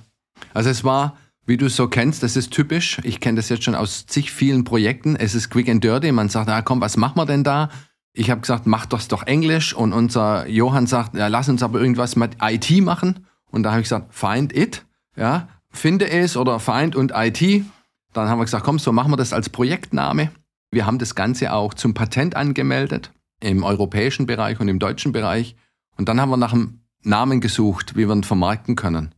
also 0.53 0.69
es 0.69 0.85
war, 0.85 1.17
wie 1.45 1.57
du 1.57 1.67
es 1.67 1.77
so 1.77 1.89
kennst, 1.89 2.23
das 2.23 2.37
ist 2.37 2.53
typisch. 2.53 3.01
Ich 3.03 3.21
kenne 3.21 3.37
das 3.37 3.49
jetzt 3.49 3.65
schon 3.65 3.75
aus 3.75 4.07
zig 4.07 4.31
vielen 4.31 4.65
Projekten. 4.65 5.17
Es 5.17 5.35
ist 5.35 5.51
quick 5.51 5.69
and 5.69 5.83
dirty. 5.83 6.13
Man 6.13 6.29
sagt, 6.29 6.49
ah 6.49 6.63
komm, 6.63 6.81
was 6.81 6.97
machen 6.97 7.17
wir 7.17 7.27
denn 7.27 7.43
da? 7.45 7.69
Ich 8.13 8.31
habe 8.31 8.43
gesagt, 8.43 8.67
mach 8.67 8.87
das 8.87 9.09
doch 9.09 9.25
Englisch. 9.25 9.75
Und 9.75 9.93
unser 9.93 10.47
Johann 10.47 10.87
sagt, 10.87 11.15
ja, 11.15 11.27
lass 11.27 11.49
uns 11.49 11.63
aber 11.63 11.81
irgendwas 11.81 12.15
mit 12.15 12.37
IT 12.41 12.71
machen. 12.83 13.27
Und 13.51 13.65
da 13.65 13.71
habe 13.71 13.81
ich 13.81 13.87
gesagt, 13.87 14.15
find 14.15 14.57
it, 14.57 14.85
ja, 15.17 15.49
finde 15.71 16.11
es 16.11 16.37
oder 16.37 16.61
find 16.61 16.95
und 16.95 17.13
IT. 17.15 17.65
Dann 18.13 18.29
haben 18.29 18.39
wir 18.39 18.45
gesagt, 18.45 18.65
komm, 18.65 18.79
so 18.79 18.93
machen 18.93 19.11
wir 19.11 19.17
das 19.17 19.33
als 19.33 19.49
Projektname. 19.49 20.31
Wir 20.71 20.87
haben 20.87 20.99
das 20.99 21.15
Ganze 21.15 21.53
auch 21.53 21.75
zum 21.75 21.93
Patent 21.93 22.37
angemeldet, 22.37 23.13
im 23.41 23.65
europäischen 23.65 24.27
Bereich 24.27 24.61
und 24.61 24.69
im 24.69 24.79
deutschen 24.79 25.13
Bereich. 25.13 25.57
Und 25.97 26.09
dann 26.09 26.21
haben 26.21 26.31
wir 26.31 26.37
nach 26.37 26.53
einem 26.53 26.81
Namen 27.03 27.41
gesucht, 27.41 27.97
wie 27.97 28.07
wir 28.07 28.15
ihn 28.15 28.25
vermarkten 28.25 28.77
können. 28.77 29.15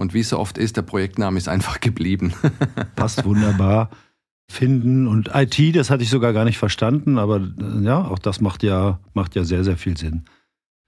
Und 0.00 0.14
wie 0.14 0.22
so 0.22 0.38
oft 0.38 0.56
ist, 0.56 0.78
der 0.78 0.82
Projektname 0.82 1.36
ist 1.36 1.46
einfach 1.46 1.78
geblieben. 1.80 2.32
Passt 2.96 3.22
wunderbar. 3.26 3.90
Finden 4.50 5.06
und 5.06 5.30
IT, 5.34 5.76
das 5.76 5.90
hatte 5.90 6.02
ich 6.02 6.08
sogar 6.08 6.32
gar 6.32 6.46
nicht 6.46 6.56
verstanden, 6.56 7.18
aber 7.18 7.36
äh, 7.36 7.84
ja, 7.84 8.06
auch 8.06 8.18
das 8.18 8.40
macht 8.40 8.62
ja, 8.62 8.98
macht 9.12 9.36
ja 9.36 9.44
sehr, 9.44 9.62
sehr 9.62 9.76
viel 9.76 9.98
Sinn. 9.98 10.24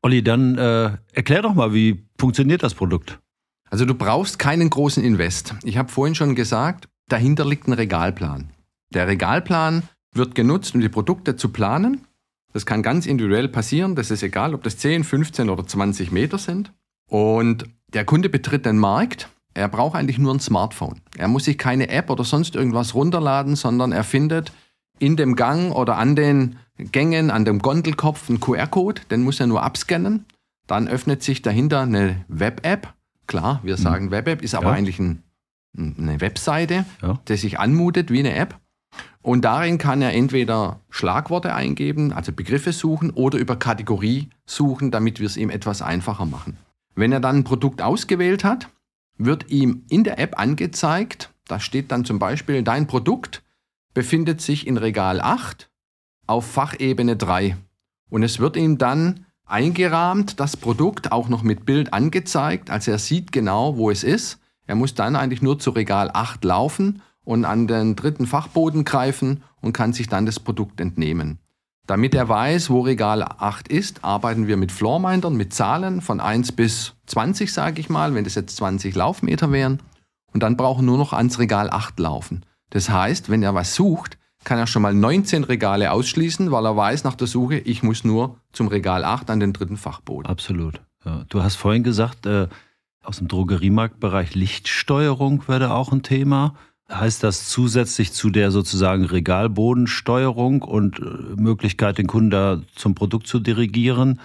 Olli, 0.01 0.25
dann 0.25 0.57
äh, 0.57 0.97
erklär 1.13 1.43
doch 1.43 1.53
mal, 1.53 1.75
wie 1.75 2.07
funktioniert 2.19 2.63
das 2.63 2.73
Produkt? 2.73 3.21
Also 3.69 3.85
du 3.85 3.95
brauchst 3.95 4.39
keinen 4.39 4.71
großen 4.71 5.05
Invest. 5.05 5.57
Ich 5.63 5.77
habe 5.77 5.91
vorhin 5.91 6.15
schon 6.15 6.35
gesagt, 6.35 6.89
dahinter 7.09 7.45
liegt 7.45 7.69
ein 7.69 7.75
Regalplan. 7.75 8.49
Der 8.95 9.09
Regalplan 9.09 9.83
wird 10.15 10.35
genutzt, 10.35 10.75
um 10.75 10.81
die 10.81 10.89
Produkte 10.89 11.37
zu 11.37 11.51
planen. 11.51 12.07
Das 12.55 12.65
kann 12.65 12.83
ganz 12.83 13.05
individuell 13.05 13.49
passieren. 13.49 13.95
Das 13.95 14.11
ist 14.11 14.23
egal, 14.23 14.55
ob 14.55 14.63
das 14.63 14.79
10, 14.79 15.05
15 15.05 15.51
oder 15.51 15.67
20 15.67 16.13
Meter 16.13 16.39
sind. 16.39 16.73
Und 17.11 17.67
der 17.93 18.05
Kunde 18.05 18.29
betritt 18.29 18.67
den 18.67 18.79
Markt. 18.79 19.29
Er 19.55 19.69
braucht 19.69 19.97
eigentlich 19.97 20.19
nur 20.19 20.33
ein 20.33 20.41
Smartphone. 20.41 21.01
Er 21.17 21.29
muss 21.29 21.45
sich 21.45 21.59
keine 21.59 21.89
App 21.89 22.09
oder 22.09 22.25
sonst 22.25 22.55
irgendwas 22.55 22.95
runterladen, 22.95 23.55
sondern 23.55 23.93
er 23.93 24.05
findet 24.05 24.53
in 24.99 25.17
dem 25.17 25.37
Gang 25.37 25.75
oder 25.75 25.99
an 25.99 26.17
den 26.17 26.57
Gängen, 26.79 27.31
an 27.31 27.45
dem 27.45 27.59
Gondelkopf 27.59 28.29
einen 28.29 28.41
QR-Code. 28.41 29.03
Den 29.11 29.23
muss 29.23 29.41
er 29.41 29.47
nur 29.47 29.63
abscannen. 29.63 30.25
Dann 30.67 30.89
öffnet 30.89 31.23
sich 31.23 31.43
dahinter 31.43 31.81
eine 31.81 32.25
Web-App. 32.29 32.95
Klar, 33.27 33.61
wir 33.63 33.77
mhm. 33.77 33.83
sagen 33.83 34.11
Web-App, 34.11 34.43
ist 34.43 34.55
aber 34.55 34.71
ja. 34.71 34.73
eigentlich 34.73 34.99
ein, 34.99 35.23
eine 35.77 36.21
Webseite, 36.21 36.87
ja. 37.03 37.19
die 37.29 37.37
sich 37.37 37.59
anmutet 37.59 38.11
wie 38.11 38.21
eine 38.21 38.35
App. 38.35 38.59
Und 39.21 39.45
darin 39.45 39.79
kann 39.79 40.03
er 40.03 40.13
entweder 40.13 40.81
Schlagworte 40.91 41.55
eingeben, 41.55 42.13
also 42.13 42.33
Begriffe 42.33 42.73
suchen, 42.73 43.11
oder 43.11 43.39
über 43.39 43.57
Kategorie 43.57 44.31
suchen, 44.47 44.91
damit 44.91 45.21
wir 45.21 45.27
es 45.27 45.37
ihm 45.37 45.51
etwas 45.51 45.83
einfacher 45.83 46.27
machen. 46.27 46.57
Wenn 46.95 47.13
er 47.13 47.21
dann 47.21 47.39
ein 47.39 47.45
Produkt 47.45 47.83
ausgewählt 47.83 48.45
hat, 48.45 48.69
wird 49.19 49.51
ihm 49.51 49.85
in 49.89 50.05
der 50.05 50.19
App 50.19 50.39
angezeigt, 50.39 51.31
da 51.47 51.61
steht 51.61 51.91
dann 51.93 52.05
zum 52.05 52.19
Beispiel, 52.19 52.63
dein 52.63 52.87
Produkt 52.87 53.43
befindet 53.95 54.41
sich 54.41 54.67
in 54.67 54.77
Regal 54.77 55.21
8 55.21 55.71
auf 56.27 56.47
Fachebene 56.47 57.17
3. 57.17 57.57
Und 58.11 58.23
es 58.23 58.39
wird 58.39 58.57
ihm 58.57 58.79
dann 58.79 59.27
eingerahmt, 59.45 60.41
das 60.41 60.57
Produkt 60.57 61.13
auch 61.13 61.29
noch 61.29 61.43
mit 61.43 61.67
Bild 61.67 61.93
angezeigt, 61.93 62.71
also 62.71 62.91
er 62.91 62.99
sieht 62.99 63.33
genau, 63.33 63.77
wo 63.77 63.91
es 63.91 64.03
ist. 64.05 64.39
Er 64.67 64.77
muss 64.77 64.95
dann 64.95 65.17
eigentlich 65.17 65.43
nur 65.43 65.59
zu 65.59 65.71
Regal 65.71 66.11
8 66.13 66.45
laufen 66.45 67.03
und 67.25 67.45
an 67.45 67.67
den 67.67 67.97
dritten 67.97 68.27
Fachboden 68.27 68.85
greifen 68.85 69.43
und 69.61 69.73
kann 69.73 69.93
sich 69.93 70.09
dann 70.09 70.27
das 70.27 70.41
Produkt 70.41 70.81
entnehmen. 70.81 71.39
Damit 71.87 72.15
er 72.15 72.29
weiß, 72.29 72.71
wo 72.71 72.81
Regal 72.83 73.23
8 73.23 73.69
ist, 73.69 74.05
arbeiten 74.05 74.47
wir 74.47 74.57
mit 74.57 74.71
Floormindern, 74.71 75.35
mit 75.35 75.53
Zahlen 75.53 76.01
von 76.01 76.21
1 76.21 76.53
bis 76.53 76.95
20, 77.07 77.53
sage 77.53 77.81
ich 77.81 77.89
mal, 77.89 78.15
wenn 78.15 78.25
das 78.25 78.37
jetzt 78.37 78.57
20 78.57 78.95
Laufmeter 78.95 79.51
wären. 79.51 79.81
Und 80.33 80.43
dann 80.43 80.57
brauchen 80.57 80.87
nur 80.87 80.97
noch 80.97 81.13
ans 81.13 81.39
Regal 81.39 81.71
8 81.71 81.99
laufen. 81.99 82.45
Das 82.71 82.89
heißt, 82.89 83.31
wenn 83.31 83.43
er 83.43 83.55
was 83.55 83.75
sucht, 83.75 84.17
kann 84.45 84.59
er 84.59 84.67
schon 84.67 84.83
mal 84.83 84.95
19 84.95 85.45
Regale 85.45 85.93
ausschließen, 85.93 86.51
weil 86.51 86.67
er 86.67 86.77
weiß 86.77 87.05
nach 87.05 87.15
der 87.17 87.27
Suche, 87.27 87.59
ich 87.59 87.83
muss 87.83 88.05
nur 88.05 88.37
zum 88.53 88.69
Regal 88.69 89.05
8 89.05 89.31
an 89.31 89.41
den 89.41 89.53
dritten 89.53 89.77
Fachboden. 89.77 90.31
Absolut. 90.31 90.81
Ja. 91.05 91.25
Du 91.29 91.43
hast 91.43 91.57
vorhin 91.57 91.83
gesagt, 91.83 92.27
äh, 92.27 92.49
aus 93.03 93.19
dem 93.19 93.29
Drogeriemarktbereich 93.29 94.35
Lichtsteuerung 94.35 95.47
wäre 95.49 95.75
auch 95.75 95.93
ein 95.93 96.03
Thema. 96.03 96.55
Heißt 96.93 97.23
das 97.23 97.49
zusätzlich 97.49 98.13
zu 98.13 98.31
der 98.31 98.51
sozusagen 98.51 99.05
Regalbodensteuerung 99.05 100.63
und 100.63 100.99
äh, 100.99 101.41
Möglichkeit, 101.41 101.99
den 101.99 102.07
Kunden 102.07 102.31
da 102.31 102.61
zum 102.75 102.95
Produkt 102.95 103.27
zu 103.27 103.41
dirigieren, 103.41 104.21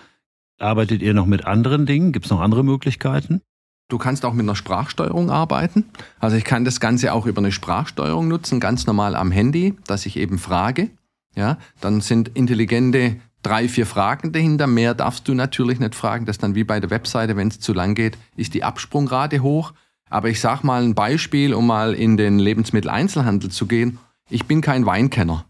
arbeitet 0.59 1.01
ihr 1.01 1.13
noch 1.13 1.27
mit 1.27 1.45
anderen 1.45 1.86
Dingen? 1.86 2.12
Gibt 2.12 2.25
es 2.25 2.31
noch 2.31 2.41
andere 2.41 2.63
Möglichkeiten? 2.63 3.41
Du 3.89 3.97
kannst 3.97 4.25
auch 4.25 4.33
mit 4.33 4.43
einer 4.43 4.55
Sprachsteuerung 4.55 5.29
arbeiten. 5.29 5.86
Also 6.19 6.36
ich 6.36 6.43
kann 6.43 6.65
das 6.65 6.81
Ganze 6.81 7.13
auch 7.13 7.25
über 7.25 7.39
eine 7.39 7.53
Sprachsteuerung 7.53 8.27
nutzen, 8.27 8.59
ganz 8.59 8.86
normal 8.86 9.15
am 9.15 9.31
Handy, 9.31 9.75
dass 9.88 10.05
ich 10.05 10.17
eben 10.17 10.38
frage. 10.38 10.89
Ja, 11.36 11.57
dann 11.79 12.01
sind 12.01 12.29
intelligente 12.29 13.17
drei, 13.43 13.69
vier 13.69 13.86
Fragen 13.86 14.33
dahinter. 14.33 14.67
Mehr 14.67 14.93
darfst 14.93 15.27
du 15.27 15.33
natürlich 15.33 15.79
nicht 15.79 15.96
fragen. 15.96 16.25
Das 16.25 16.35
ist 16.35 16.44
dann 16.44 16.55
wie 16.55 16.65
bei 16.65 16.81
der 16.81 16.89
Webseite, 16.89 17.37
wenn 17.37 17.48
es 17.48 17.59
zu 17.59 17.74
lang 17.74 17.96
geht, 17.96 18.18
ist 18.35 18.53
die 18.53 18.63
Absprungrate 18.63 19.42
hoch. 19.42 19.74
Aber 20.09 20.29
ich 20.29 20.39
sage 20.39 20.65
mal 20.65 20.83
ein 20.83 20.96
Beispiel, 20.96 21.53
um 21.53 21.67
mal 21.67 21.93
in 21.93 22.17
den 22.17 22.39
Lebensmitteleinzelhandel 22.39 23.51
zu 23.51 23.65
gehen. 23.67 24.00
Ich 24.29 24.46
bin 24.46 24.61
kein 24.61 24.85
Weinkenner. 24.85 25.46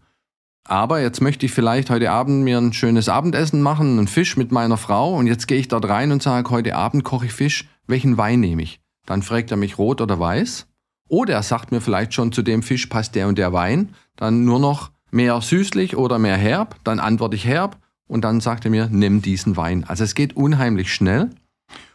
Aber 0.64 1.00
jetzt 1.00 1.22
möchte 1.22 1.46
ich 1.46 1.52
vielleicht 1.52 1.88
heute 1.88 2.10
Abend 2.10 2.44
mir 2.44 2.58
ein 2.58 2.74
schönes 2.74 3.08
Abendessen 3.08 3.62
machen, 3.62 3.98
einen 3.98 4.06
Fisch 4.06 4.36
mit 4.36 4.52
meiner 4.52 4.76
Frau. 4.76 5.14
Und 5.14 5.26
jetzt 5.26 5.48
gehe 5.48 5.58
ich 5.58 5.68
dort 5.68 5.88
rein 5.88 6.12
und 6.12 6.22
sage, 6.22 6.50
heute 6.50 6.76
Abend 6.76 7.04
koche 7.04 7.26
ich 7.26 7.32
Fisch. 7.32 7.66
Welchen 7.86 8.18
Wein 8.18 8.40
nehme 8.40 8.62
ich? 8.62 8.80
Dann 9.06 9.22
fragt 9.22 9.50
er 9.50 9.56
mich 9.56 9.78
rot 9.78 10.02
oder 10.02 10.20
weiß. 10.20 10.66
Oder 11.08 11.34
er 11.34 11.42
sagt 11.42 11.72
mir 11.72 11.80
vielleicht 11.80 12.12
schon, 12.12 12.32
zu 12.32 12.42
dem 12.42 12.62
Fisch 12.62 12.86
passt 12.86 13.14
der 13.14 13.28
und 13.28 13.38
der 13.38 13.54
Wein. 13.54 13.94
Dann 14.16 14.44
nur 14.44 14.60
noch 14.60 14.90
mehr 15.10 15.40
süßlich 15.40 15.96
oder 15.96 16.18
mehr 16.18 16.36
herb. 16.36 16.76
Dann 16.84 17.00
antworte 17.00 17.36
ich 17.36 17.46
herb. 17.46 17.78
Und 18.06 18.22
dann 18.22 18.40
sagt 18.40 18.66
er 18.66 18.70
mir, 18.70 18.88
nimm 18.90 19.22
diesen 19.22 19.56
Wein. 19.56 19.84
Also 19.84 20.04
es 20.04 20.14
geht 20.14 20.36
unheimlich 20.36 20.92
schnell. 20.92 21.30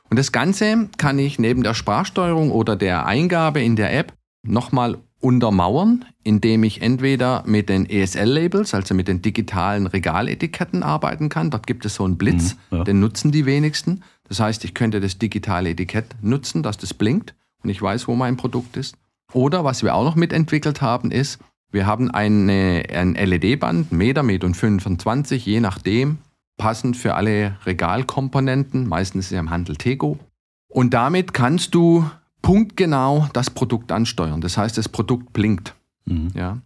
Und 0.10 0.18
das 0.18 0.32
Ganze 0.32 0.90
kann 0.98 1.18
ich 1.18 1.40
neben 1.40 1.64
der 1.64 1.74
Sprachsteuerung 1.74 2.52
oder 2.52 2.76
der 2.76 3.06
Eingabe 3.06 3.62
in 3.62 3.76
der 3.76 3.98
App 3.98 4.14
nochmal 4.46 4.98
untermauern, 5.20 6.04
indem 6.24 6.64
ich 6.64 6.82
entweder 6.82 7.44
mit 7.46 7.70
den 7.70 7.90
ESL-Labels, 7.90 8.74
also 8.74 8.94
mit 8.94 9.08
den 9.08 9.22
digitalen 9.22 9.88
Regaletiketten 9.88 10.84
arbeiten 10.84 11.30
kann. 11.30 11.50
Dort 11.50 11.66
gibt 11.66 11.86
es 11.86 11.96
so 11.96 12.04
einen 12.04 12.18
Blitz, 12.18 12.58
mhm, 12.70 12.78
ja. 12.78 12.84
den 12.84 13.00
nutzen 13.00 13.32
die 13.32 13.46
wenigsten. 13.46 14.04
Das 14.28 14.42
heißt, 14.42 14.66
ich 14.66 14.74
könnte 14.74 15.00
das 15.00 15.18
digitale 15.18 15.70
Etikett 15.70 16.08
nutzen, 16.22 16.62
dass 16.62 16.78
das 16.78 16.94
blinkt 16.94 17.36
und 17.64 17.70
ich 17.70 17.82
weiß, 17.82 18.08
wo 18.08 18.16
mein 18.16 18.36
Produkt 18.36 18.76
ist. 18.76 18.96
Oder 19.32 19.64
was 19.64 19.82
wir 19.82 19.96
auch 19.96 20.04
noch 20.04 20.16
mitentwickelt 20.16 20.82
haben, 20.82 21.10
ist, 21.10 21.40
wir 21.72 21.88
haben 21.88 22.12
eine, 22.12 22.84
ein 22.94 23.16
LED-Band, 23.16 23.92
Meter, 23.92 24.24
Meter 24.24 24.46
und 24.46 24.56
25, 24.56 25.46
je 25.46 25.60
nachdem, 25.60 26.20
passend 26.58 26.98
für 26.98 27.16
alle 27.16 27.58
Regalkomponenten. 27.66 28.88
Meistens 28.88 29.32
im 29.32 29.50
Handel 29.50 29.76
Tego. 29.76 30.20
Und 30.68 30.94
damit 30.94 31.34
kannst 31.34 31.76
du 31.76 32.10
punktgenau 32.42 33.28
das 33.34 33.50
Produkt 33.50 33.92
ansteuern. 33.92 34.42
Das 34.42 34.58
heißt, 34.58 34.78
das 34.78 34.90
Produkt 34.90 35.34
blinkt. 35.34 35.76
Mhm. 36.06 36.30
Ja. 36.36 36.58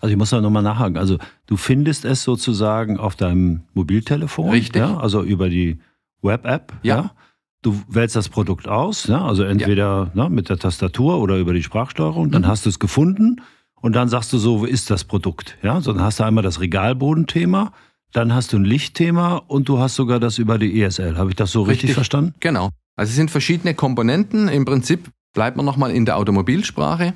Also 0.00 0.12
ich 0.12 0.18
muss 0.18 0.30
da 0.30 0.40
nochmal 0.40 0.62
nachhaken. 0.62 0.96
Also 0.96 1.18
du 1.46 1.56
findest 1.56 2.04
es 2.04 2.22
sozusagen 2.24 2.98
auf 2.98 3.16
deinem 3.16 3.62
Mobiltelefon. 3.74 4.50
Richtig. 4.50 4.80
Ja? 4.80 4.98
Also 4.98 5.22
über 5.22 5.48
die 5.48 5.78
Web-App. 6.22 6.72
Ja. 6.82 6.96
ja. 6.96 7.10
Du 7.62 7.78
wählst 7.88 8.16
das 8.16 8.30
Produkt 8.30 8.68
aus, 8.68 9.06
ja? 9.06 9.22
also 9.22 9.42
entweder 9.42 10.10
ja. 10.14 10.22
ne, 10.24 10.30
mit 10.30 10.48
der 10.48 10.56
Tastatur 10.56 11.18
oder 11.18 11.36
über 11.36 11.52
die 11.52 11.62
Sprachsteuerung. 11.62 12.30
Dann 12.30 12.42
mhm. 12.42 12.46
hast 12.46 12.64
du 12.64 12.70
es 12.70 12.78
gefunden 12.78 13.42
und 13.74 13.94
dann 13.94 14.08
sagst 14.08 14.32
du 14.32 14.38
so, 14.38 14.60
wo 14.60 14.64
ist 14.64 14.90
das 14.90 15.04
Produkt? 15.04 15.58
Ja, 15.62 15.82
so 15.82 15.92
dann 15.92 16.02
hast 16.02 16.20
du 16.20 16.24
einmal 16.24 16.42
das 16.42 16.60
Regalbodenthema, 16.60 17.72
dann 18.12 18.34
hast 18.34 18.52
du 18.52 18.58
ein 18.58 18.64
Lichtthema 18.64 19.36
und 19.36 19.68
du 19.68 19.78
hast 19.78 19.94
sogar 19.94 20.20
das 20.20 20.38
über 20.38 20.58
die 20.58 20.82
ESL. 20.82 21.16
Habe 21.16 21.30
ich 21.30 21.36
das 21.36 21.52
so 21.52 21.62
richtig, 21.62 21.84
richtig 21.84 21.94
verstanden? 21.94 22.34
Genau. 22.40 22.70
Also 22.96 23.10
es 23.10 23.16
sind 23.16 23.30
verschiedene 23.30 23.74
Komponenten. 23.74 24.48
Im 24.48 24.64
Prinzip 24.64 25.10
bleibt 25.32 25.56
man 25.56 25.66
nochmal 25.66 25.90
in 25.92 26.04
der 26.04 26.16
Automobilsprache. 26.16 27.14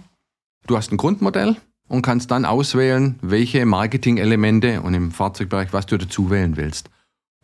Du 0.66 0.76
hast 0.76 0.92
ein 0.92 0.96
Grundmodell 0.96 1.56
und 1.88 2.02
kannst 2.02 2.30
dann 2.30 2.44
auswählen, 2.44 3.18
welche 3.20 3.66
Marketing-Elemente 3.66 4.80
und 4.82 4.94
im 4.94 5.10
Fahrzeugbereich, 5.10 5.72
was 5.72 5.86
du 5.86 5.98
dazu 5.98 6.30
wählen 6.30 6.56
willst. 6.56 6.90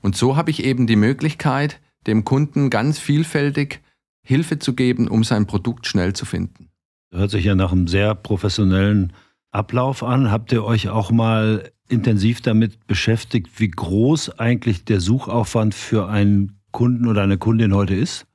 Und 0.01 0.17
so 0.17 0.37
habe 0.37 0.51
ich 0.51 0.65
eben 0.65 0.87
die 0.87 0.97
Möglichkeit, 0.97 1.81
dem 2.07 2.25
Kunden 2.25 2.71
ganz 2.71 2.99
vielfältig 2.99 3.81
Hilfe 4.23 4.59
zu 4.59 4.75
geben, 4.75 5.09
um 5.09 5.25
sein 5.25 5.47
Produkt 5.47 5.87
schnell 5.87 6.15
zu 6.15 6.25
finden. 6.25 6.71
Hört 7.13 7.31
sich 7.31 7.45
ja 7.45 7.55
nach 7.55 7.73
einem 7.73 7.89
sehr 7.89 8.15
professionellen 8.15 9.13
Ablauf 9.53 10.03
an. 10.03 10.31
Habt 10.31 10.53
ihr 10.53 10.65
euch 10.65 10.89
auch 10.89 11.11
mal 11.11 11.71
intensiv 11.89 12.41
damit 12.41 12.87
beschäftigt, 12.87 13.59
wie 13.59 13.71
groß 13.71 14.39
eigentlich 14.39 14.85
der 14.85 15.01
Suchaufwand 15.01 15.75
für 15.75 16.09
einen 16.09 16.61
Kunden 16.71 17.07
oder 17.09 17.23
eine 17.23 17.39
Kundin 17.39 17.75
heute 17.75 17.95
ist? 17.95 18.27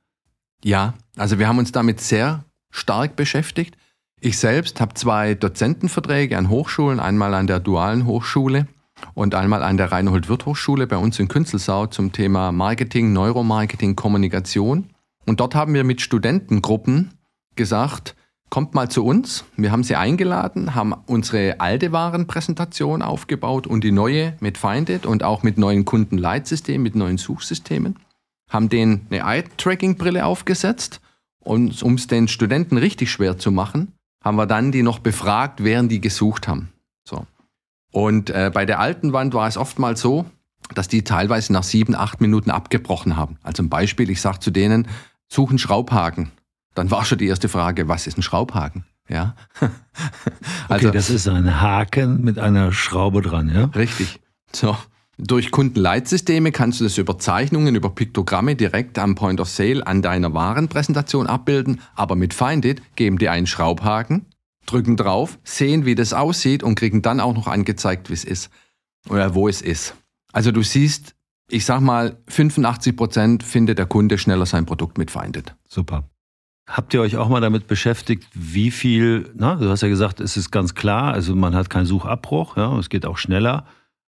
Ja, 0.62 0.94
also 1.16 1.38
wir 1.38 1.48
haben 1.48 1.58
uns 1.58 1.72
damit 1.72 2.00
sehr 2.00 2.44
stark 2.70 3.16
beschäftigt. 3.16 3.76
Ich 4.20 4.38
selbst 4.38 4.80
habe 4.80 4.94
zwei 4.94 5.34
Dozentenverträge 5.34 6.36
an 6.36 6.48
Hochschulen, 6.48 7.00
einmal 7.00 7.34
an 7.34 7.46
der 7.46 7.60
Dualen 7.60 8.06
Hochschule 8.06 8.66
und 9.14 9.34
einmal 9.34 9.62
an 9.62 9.76
der 9.76 9.92
Reinhold 9.92 10.28
Wirth 10.28 10.46
Hochschule 10.46 10.86
bei 10.86 10.96
uns 10.96 11.18
in 11.18 11.28
Künzelsau 11.28 11.86
zum 11.86 12.12
Thema 12.12 12.52
Marketing, 12.52 13.12
Neuromarketing, 13.12 13.96
Kommunikation. 13.96 14.90
Und 15.26 15.40
dort 15.40 15.54
haben 15.54 15.74
wir 15.74 15.84
mit 15.84 16.00
Studentengruppen 16.00 17.12
gesagt, 17.56 18.16
kommt 18.50 18.74
mal 18.74 18.88
zu 18.88 19.04
uns. 19.04 19.44
Wir 19.56 19.72
haben 19.72 19.84
sie 19.84 19.96
eingeladen, 19.96 20.74
haben 20.74 20.94
unsere 21.06 21.60
alte 21.60 21.92
Warenpräsentation 21.92 23.02
aufgebaut 23.02 23.66
und 23.66 23.82
die 23.82 23.92
neue 23.92 24.34
mit 24.40 24.58
Finded 24.58 25.06
und 25.06 25.22
auch 25.22 25.42
mit 25.42 25.58
neuen 25.58 25.84
Kundenleitsystemen, 25.84 26.82
mit 26.82 26.94
neuen 26.94 27.18
Suchsystemen, 27.18 27.96
haben 28.48 28.68
denen 28.68 29.06
eine 29.10 29.20
Eye-Tracking-Brille 29.20 30.24
aufgesetzt 30.24 31.00
und 31.40 31.82
um 31.82 31.94
es 31.94 32.06
den 32.06 32.28
Studenten 32.28 32.76
richtig 32.76 33.10
schwer 33.10 33.38
zu 33.38 33.50
machen, 33.50 33.92
haben 34.24 34.36
wir 34.36 34.46
dann 34.46 34.72
die 34.72 34.82
noch 34.82 34.98
befragt, 34.98 35.62
während 35.62 35.92
die 35.92 36.00
gesucht 36.00 36.48
haben. 36.48 36.72
So. 37.04 37.26
Und 37.92 38.30
äh, 38.30 38.50
bei 38.52 38.66
der 38.66 38.80
alten 38.80 39.12
Wand 39.12 39.34
war 39.34 39.46
es 39.46 39.56
oftmals 39.56 40.00
so, 40.00 40.26
dass 40.74 40.88
die 40.88 41.04
teilweise 41.04 41.52
nach 41.52 41.62
sieben, 41.62 41.94
acht 41.94 42.20
Minuten 42.20 42.50
abgebrochen 42.50 43.16
haben. 43.16 43.38
Also 43.42 43.62
ein 43.62 43.68
Beispiel, 43.68 44.10
ich 44.10 44.20
sage 44.20 44.40
zu 44.40 44.50
denen, 44.50 44.88
suchen 45.28 45.58
Schraubhaken. 45.58 46.32
Dann 46.76 46.90
war 46.90 47.04
schon 47.04 47.18
die 47.18 47.26
erste 47.26 47.48
Frage, 47.48 47.88
was 47.88 48.06
ist 48.06 48.18
ein 48.18 48.22
Schraubhaken? 48.22 48.84
Ja. 49.08 49.34
also, 50.68 50.88
okay, 50.88 50.96
das 50.96 51.10
ist 51.10 51.26
ein 51.26 51.60
Haken 51.60 52.22
mit 52.22 52.38
einer 52.38 52.72
Schraube 52.72 53.22
dran, 53.22 53.50
ja? 53.52 53.64
Richtig. 53.66 54.20
So. 54.52 54.76
Durch 55.18 55.50
Kundenleitsysteme 55.50 56.52
kannst 56.52 56.80
du 56.80 56.84
das 56.84 56.98
über 56.98 57.18
Zeichnungen, 57.18 57.74
über 57.74 57.88
Piktogramme 57.88 58.54
direkt 58.54 58.98
am 58.98 59.14
Point 59.14 59.40
of 59.40 59.48
Sale 59.48 59.86
an 59.86 60.02
deiner 60.02 60.34
Warenpräsentation 60.34 61.26
abbilden, 61.26 61.80
aber 61.94 62.16
mit 62.16 62.34
Findit 62.34 62.82
geben 62.96 63.16
die 63.16 63.30
einen 63.30 63.46
Schraubhaken, 63.46 64.26
drücken 64.66 64.98
drauf, 64.98 65.38
sehen, 65.42 65.86
wie 65.86 65.94
das 65.94 66.12
aussieht 66.12 66.62
und 66.62 66.74
kriegen 66.74 67.00
dann 67.00 67.20
auch 67.20 67.32
noch 67.32 67.46
angezeigt, 67.46 68.10
wie 68.10 68.14
es 68.14 68.24
ist 68.24 68.50
oder 69.08 69.34
wo 69.34 69.48
es 69.48 69.62
ist. 69.62 69.94
Also 70.34 70.52
du 70.52 70.62
siehst, 70.62 71.14
ich 71.48 71.64
sag 71.64 71.80
mal, 71.80 72.18
85 72.28 72.94
Prozent 72.94 73.42
findet 73.42 73.78
der 73.78 73.86
Kunde 73.86 74.18
schneller 74.18 74.44
sein 74.44 74.66
Produkt 74.66 74.98
mit 74.98 75.10
Findit. 75.10 75.54
Super. 75.66 76.04
Habt 76.66 76.94
ihr 76.94 77.00
euch 77.00 77.16
auch 77.16 77.28
mal 77.28 77.40
damit 77.40 77.68
beschäftigt, 77.68 78.26
wie 78.34 78.72
viel, 78.72 79.30
na, 79.36 79.54
du 79.54 79.68
hast 79.70 79.82
ja 79.82 79.88
gesagt, 79.88 80.20
es 80.20 80.36
ist 80.36 80.50
ganz 80.50 80.74
klar, 80.74 81.12
also 81.12 81.36
man 81.36 81.54
hat 81.54 81.70
keinen 81.70 81.86
Suchabbruch, 81.86 82.56
ja, 82.56 82.76
es 82.78 82.88
geht 82.88 83.06
auch 83.06 83.18
schneller. 83.18 83.66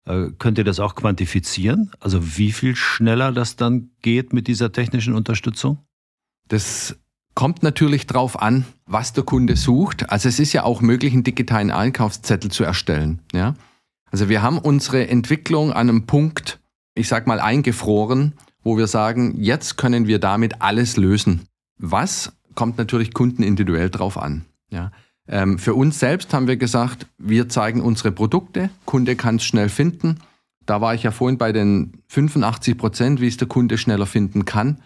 Äh, 0.06 0.30
könnt 0.40 0.58
ihr 0.58 0.64
das 0.64 0.80
auch 0.80 0.96
quantifizieren? 0.96 1.92
Also 2.00 2.38
wie 2.38 2.54
viel 2.54 2.76
schneller 2.76 3.34
das 3.34 3.58
dann 3.58 3.90
geht 4.02 4.32
mit 4.32 4.48
dieser 4.48 4.72
technischen 4.72 5.14
Unterstützung? 5.14 5.80
Das 6.48 6.96
kommt 7.34 7.64
natürlich 7.64 8.08
drauf 8.08 8.42
an, 8.42 8.66
was 8.86 9.12
der 9.12 9.26
Kunde 9.26 9.58
sucht. 9.58 10.10
Also 10.10 10.30
es 10.30 10.40
ist 10.40 10.54
ja 10.54 10.64
auch 10.64 10.82
möglich, 10.82 11.14
einen 11.14 11.24
digitalen 11.24 11.72
Einkaufszettel 11.72 12.52
zu 12.52 12.64
erstellen. 12.64 13.20
Ja? 13.34 13.56
Also 14.12 14.30
wir 14.30 14.42
haben 14.42 14.60
unsere 14.60 15.08
Entwicklung 15.08 15.74
an 15.74 15.90
einem 15.90 16.06
Punkt, 16.06 16.60
ich 16.94 17.10
sag 17.10 17.28
mal, 17.28 17.42
eingefroren, 17.42 18.34
wo 18.64 18.78
wir 18.78 18.88
sagen, 18.88 19.36
jetzt 19.42 19.76
können 19.76 20.08
wir 20.08 20.20
damit 20.20 20.62
alles 20.62 20.96
lösen. 20.96 21.42
Was 21.78 22.32
kommt 22.56 22.78
natürlich 22.78 23.14
Kunden 23.14 23.44
individuell 23.44 23.90
drauf 23.90 24.18
an. 24.18 24.46
Ja? 24.70 24.92
Ähm, 25.28 25.58
für 25.60 25.74
uns 25.74 26.00
selbst 26.00 26.34
haben 26.34 26.48
wir 26.48 26.58
gesagt, 26.58 27.08
wir 27.18 27.50
zeigen 27.50 27.82
unsere 27.82 28.12
Produkte, 28.12 28.70
Kunde 28.86 29.16
kann 29.16 29.38
es 29.38 29.46
schnell 29.46 29.70
finden. 29.70 30.20
Da 30.66 30.82
war 30.82 30.96
ich 30.96 31.04
ja 31.04 31.12
vorhin 31.12 31.38
bei 31.38 31.52
den 31.52 32.02
85 32.08 32.78
Prozent, 32.78 33.22
wie 33.22 33.28
es 33.28 33.38
der 33.38 33.48
Kunde 33.48 33.78
schneller 33.78 34.06
finden 34.06 34.46
kann. 34.46 34.82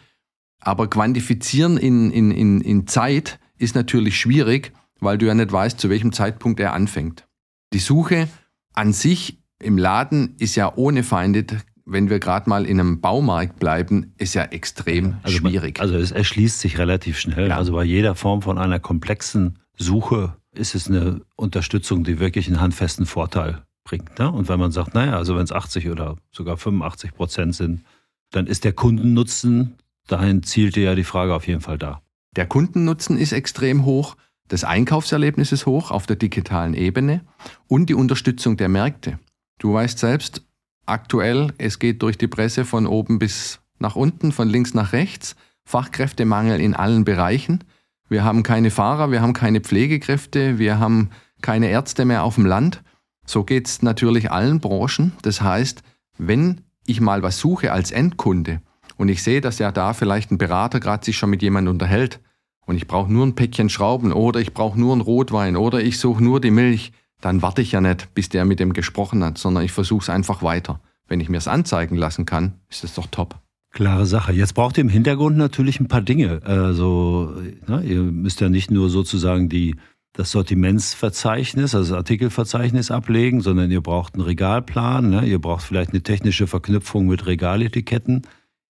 Aber 0.60 0.90
quantifizieren 0.90 1.78
in, 1.78 2.12
in, 2.12 2.32
in, 2.32 2.62
in 2.62 2.88
Zeit 2.88 3.40
ist 3.58 3.76
natürlich 3.76 4.20
schwierig, 4.20 4.74
weil 5.00 5.18
du 5.18 5.28
ja 5.28 5.34
nicht 5.34 5.52
weißt, 5.52 5.80
zu 5.80 5.90
welchem 5.90 6.12
Zeitpunkt 6.12 6.60
er 6.60 6.74
anfängt. 6.74 7.28
Die 7.74 7.80
Suche 7.80 8.28
an 8.74 8.92
sich 8.92 9.42
im 9.60 9.78
Laden 9.78 10.36
ist 10.38 10.56
ja 10.56 10.74
ohne 10.76 11.04
Feinde, 11.04 11.46
wenn 11.91 12.10
wir 12.10 12.19
gerade 12.19 12.49
mal 12.49 12.65
in 12.65 12.80
einem 12.80 13.02
Baumarkt 13.02 13.60
bleiben, 13.60 14.13
ist 14.17 14.36
ja 14.36 14.43
extrem 14.43 15.17
also, 15.23 15.38
schwierig. 15.38 15.80
Also 15.80 15.95
es 15.95 16.12
erschließt 16.12 16.60
sich 16.60 16.78
relativ 16.78 17.19
schnell. 17.19 17.49
Ja. 17.49 17.58
Also 17.58 17.73
bei 17.73 17.84
jeder 17.84 18.15
Form 18.15 18.41
von 18.41 18.58
einer 18.58 18.80
komplexen 18.80 19.60
Suche 19.78 20.36
ist 20.54 20.75
es 20.75 20.88
eine 20.88 21.21
Unterstützung, 21.36 22.04
die 22.04 22.19
wirklich 22.19 22.47
einen 22.47 22.62
handfesten 22.62 23.06
Vorteil 23.06 23.63
bringt. 23.84 24.19
Ne? 24.19 24.32
Und 24.32 24.49
wenn 24.49 24.60
man 24.60 24.71
sagt, 24.71 24.93
naja, 24.93 25.17
also 25.17 25.36
wenn 25.36 25.43
es 25.43 25.52
80 25.52 25.89
oder 25.89 26.17
sogar 26.32 26.58
85 26.58 27.13
Prozent 27.13 27.56
sind, 27.56 27.84
dann 28.32 28.47
ist 28.47 28.63
der 28.63 28.73
Kundennutzen, 28.73 29.75
dahin 30.08 30.43
zielte 30.43 30.82
ja 30.82 30.95
die 30.95 31.04
Frage 31.04 31.34
auf 31.34 31.47
jeden 31.47 31.62
Fall 31.62 31.78
da. 31.78 32.02
Der 32.36 32.45
Kundennutzen 32.45 33.17
ist 33.17 33.32
extrem 33.32 33.86
hoch, 33.86 34.15
das 34.47 34.63
Einkaufserlebnis 34.63 35.52
ist 35.52 35.65
hoch 35.65 35.91
auf 35.91 36.06
der 36.06 36.15
digitalen 36.15 36.73
Ebene 36.73 37.21
und 37.67 37.89
die 37.89 37.95
Unterstützung 37.95 38.58
der 38.58 38.69
Märkte. 38.69 39.19
Du 39.60 39.73
weißt 39.73 39.99
selbst, 39.99 40.43
aktuell, 40.89 41.54
es 41.58 41.80
geht 41.80 42.02
durch 42.02 42.17
die 42.17 42.28
Presse 42.28 42.65
von 42.65 42.88
oben 42.88 43.19
bis 43.19 43.60
nach 43.80 43.95
unten, 43.95 44.32
von 44.32 44.49
links 44.49 44.73
nach 44.73 44.93
rechts, 44.93 45.36
Fachkräftemangel 45.63 46.60
in 46.60 46.73
allen 46.73 47.06
Bereichen. 47.06 47.63
Wir 48.10 48.23
haben 48.23 48.43
keine 48.43 48.71
Fahrer, 48.71 49.12
wir 49.12 49.21
haben 49.21 49.34
keine 49.34 49.62
Pflegekräfte, 49.62 50.58
wir 50.58 50.80
haben 50.80 51.12
keine 51.41 51.69
Ärzte 51.69 52.06
mehr 52.06 52.23
auf 52.23 52.36
dem 52.36 52.45
Land. 52.45 52.82
So 53.25 53.43
geht 53.43 53.67
es 53.67 53.82
natürlich 53.82 54.32
allen 54.32 54.60
Branchen. 54.60 55.13
Das 55.21 55.41
heißt, 55.41 55.84
wenn 56.17 56.62
ich 56.86 57.02
mal 57.02 57.21
was 57.21 57.39
suche 57.39 57.71
als 57.71 57.91
Endkunde 57.91 58.62
und 58.97 59.10
ich 59.10 59.21
sehe, 59.23 59.41
dass 59.41 59.60
ja 59.60 59.71
da 59.71 59.93
vielleicht 59.93 60.32
ein 60.32 60.38
Berater 60.38 60.80
gerade 60.80 61.06
sich 61.06 61.17
schon 61.17 61.30
mit 61.30 61.41
jemandem 61.41 61.73
unterhält 61.73 62.19
und 62.65 62.75
ich 62.75 62.88
brauche 62.88 63.12
nur 63.12 63.25
ein 63.25 63.36
Päckchen 63.36 63.69
Schrauben 63.69 64.12
oder 64.12 64.39
ich 64.39 64.54
brauche 64.54 64.80
nur 64.80 64.93
einen 64.93 65.02
Rotwein 65.02 65.56
oder 65.56 65.82
ich 65.82 65.99
suche 65.99 66.23
nur 66.23 66.41
die 66.41 66.52
Milch, 66.52 66.91
dann 67.22 67.42
warte 67.42 67.62
ich 67.62 67.72
ja 67.72 67.82
nicht, 67.82 68.14
bis 68.14 68.30
der 68.30 68.46
mit 68.46 68.60
dem 68.60 68.74
gesprochen 68.74 69.24
hat, 69.24 69.38
sondern 69.38 69.64
ich 69.64 69.72
versuche 69.72 70.04
es 70.04 70.10
einfach 70.10 70.42
weiter. 70.44 70.80
Wenn 71.08 71.20
ich 71.20 71.30
mir 71.30 71.38
es 71.38 71.48
anzeigen 71.48 71.96
lassen 71.96 72.26
kann, 72.26 72.54
ist 72.70 72.84
es 72.84 72.94
doch 72.94 73.08
top. 73.08 73.40
Klare 73.72 74.06
Sache. 74.06 74.32
Jetzt 74.34 74.54
braucht 74.54 74.78
ihr 74.78 74.82
im 74.82 74.90
Hintergrund 74.90 75.38
natürlich 75.38 75.80
ein 75.80 75.88
paar 75.88 76.02
Dinge. 76.02 76.42
Also, 76.44 77.36
na, 77.68 77.82
ihr 77.82 78.02
müsst 78.02 78.42
ja 78.42 78.50
nicht 78.50 78.72
nur 78.72 78.90
sozusagen 78.90 79.48
die, 79.48 79.76
das 80.14 80.32
Sortimentsverzeichnis, 80.32 81.76
also 81.76 81.92
das 81.92 81.98
Artikelverzeichnis 81.98 82.90
ablegen, 82.90 83.42
sondern 83.42 83.70
ihr 83.70 83.82
braucht 83.82 84.16
einen 84.16 84.24
Regalplan, 84.24 85.10
ne? 85.10 85.26
ihr 85.26 85.40
braucht 85.40 85.64
vielleicht 85.64 85.92
eine 85.92 86.02
technische 86.02 86.48
Verknüpfung 86.48 87.08
mit 87.08 87.28
Regaletiketten. 87.28 88.24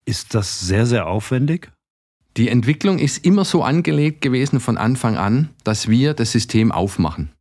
Ist 0.05 0.33
das 0.33 0.59
sehr, 0.59 0.85
sehr 0.85 1.07
aufwendig? 1.07 1.71
Die 2.37 2.49
Entwicklung 2.49 2.97
ist 2.97 3.25
immer 3.25 3.45
so 3.45 3.63
angelegt 3.63 4.21
gewesen 4.21 4.59
von 4.59 4.77
Anfang 4.77 5.17
an, 5.17 5.49
dass 5.63 5.87
wir 5.87 6.13
das 6.13 6.31
System 6.31 6.71
aufmachen. 6.71 7.31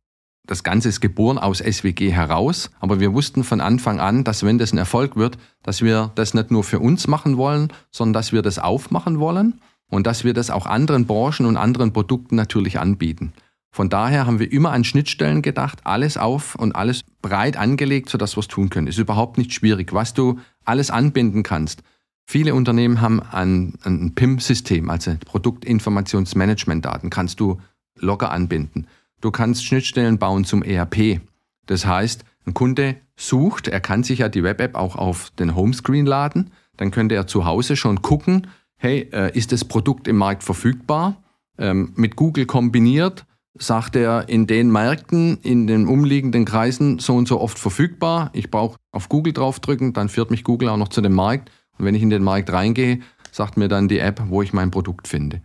Das 0.47 0.63
Ganze 0.63 0.89
ist 0.89 1.01
geboren 1.01 1.37
aus 1.37 1.59
SWG 1.59 2.11
heraus, 2.11 2.71
aber 2.79 2.99
wir 2.99 3.13
wussten 3.13 3.43
von 3.43 3.61
Anfang 3.61 3.99
an, 3.99 4.23
dass 4.23 4.43
wenn 4.43 4.57
das 4.57 4.73
ein 4.73 4.77
Erfolg 4.77 5.15
wird, 5.15 5.37
dass 5.63 5.81
wir 5.81 6.11
das 6.15 6.33
nicht 6.33 6.51
nur 6.51 6.63
für 6.63 6.79
uns 6.79 7.07
machen 7.07 7.37
wollen, 7.37 7.71
sondern 7.91 8.13
dass 8.13 8.33
wir 8.33 8.41
das 8.41 8.59
aufmachen 8.59 9.19
wollen 9.19 9.61
und 9.89 10.07
dass 10.07 10.23
wir 10.23 10.33
das 10.33 10.49
auch 10.49 10.65
anderen 10.65 11.05
Branchen 11.05 11.45
und 11.45 11.57
anderen 11.57 11.93
Produkten 11.93 12.35
natürlich 12.35 12.79
anbieten. 12.79 13.33
Von 13.73 13.87
daher 13.87 14.25
haben 14.25 14.39
wir 14.39 14.51
immer 14.51 14.71
an 14.71 14.83
Schnittstellen 14.83 15.41
gedacht, 15.41 15.79
alles 15.85 16.17
auf 16.17 16.55
und 16.55 16.75
alles 16.75 17.03
breit 17.21 17.55
angelegt, 17.55 18.09
sodass 18.09 18.35
wir 18.35 18.41
es 18.41 18.49
tun 18.49 18.69
können. 18.69 18.87
Ist 18.87 18.97
überhaupt 18.97 19.37
nicht 19.37 19.53
schwierig, 19.53 19.93
was 19.93 20.13
du 20.13 20.39
alles 20.65 20.91
anbinden 20.91 21.43
kannst. 21.43 21.81
Viele 22.25 22.53
Unternehmen 22.53 22.99
haben 22.99 23.21
ein, 23.21 23.75
ein 23.83 24.13
PIM-System, 24.13 24.89
also 24.89 25.15
Produktinformationsmanagement-Daten, 25.25 27.09
kannst 27.09 27.39
du 27.39 27.59
locker 27.97 28.31
anbinden. 28.31 28.87
Du 29.21 29.31
kannst 29.31 29.65
Schnittstellen 29.65 30.17
bauen 30.17 30.43
zum 30.43 30.63
ERP. 30.63 31.21
Das 31.67 31.85
heißt, 31.85 32.25
ein 32.45 32.53
Kunde 32.53 32.97
sucht, 33.15 33.67
er 33.67 33.79
kann 33.79 34.03
sich 34.03 34.19
ja 34.19 34.29
die 34.29 34.43
Web-App 34.43 34.75
auch 34.75 34.95
auf 34.95 35.29
den 35.39 35.55
Homescreen 35.55 36.05
laden, 36.05 36.51
dann 36.77 36.91
könnte 36.91 37.15
er 37.15 37.27
zu 37.27 37.45
Hause 37.45 37.75
schon 37.75 38.01
gucken, 38.01 38.47
hey, 38.77 39.07
äh, 39.13 39.37
ist 39.37 39.51
das 39.51 39.63
Produkt 39.63 40.07
im 40.07 40.17
Markt 40.17 40.43
verfügbar? 40.43 41.21
Ähm, 41.57 41.93
mit 41.95 42.15
Google 42.15 42.47
kombiniert 42.47 43.25
sagt 43.53 43.95
er 43.95 44.29
in 44.29 44.47
den 44.47 44.71
Märkten, 44.71 45.37
in 45.41 45.67
den 45.67 45.87
umliegenden 45.87 46.45
Kreisen 46.45 46.99
so 46.99 47.15
und 47.15 47.27
so 47.27 47.39
oft 47.39 47.59
verfügbar. 47.59 48.29
Ich 48.33 48.49
brauche 48.49 48.77
auf 48.91 49.09
Google 49.09 49.33
draufdrücken, 49.33 49.93
dann 49.93 50.09
führt 50.09 50.31
mich 50.31 50.43
Google 50.43 50.69
auch 50.69 50.77
noch 50.77 50.87
zu 50.87 51.01
dem 51.01 51.13
Markt. 51.13 51.51
Und 51.77 51.85
wenn 51.85 51.95
ich 51.95 52.01
in 52.01 52.09
den 52.09 52.23
Markt 52.23 52.51
reingehe, 52.51 52.99
sagt 53.31 53.57
mir 53.57 53.67
dann 53.67 53.87
die 53.87 53.99
App, 53.99 54.21
wo 54.27 54.41
ich 54.41 54.53
mein 54.53 54.71
Produkt 54.71 55.07
finde. 55.07 55.41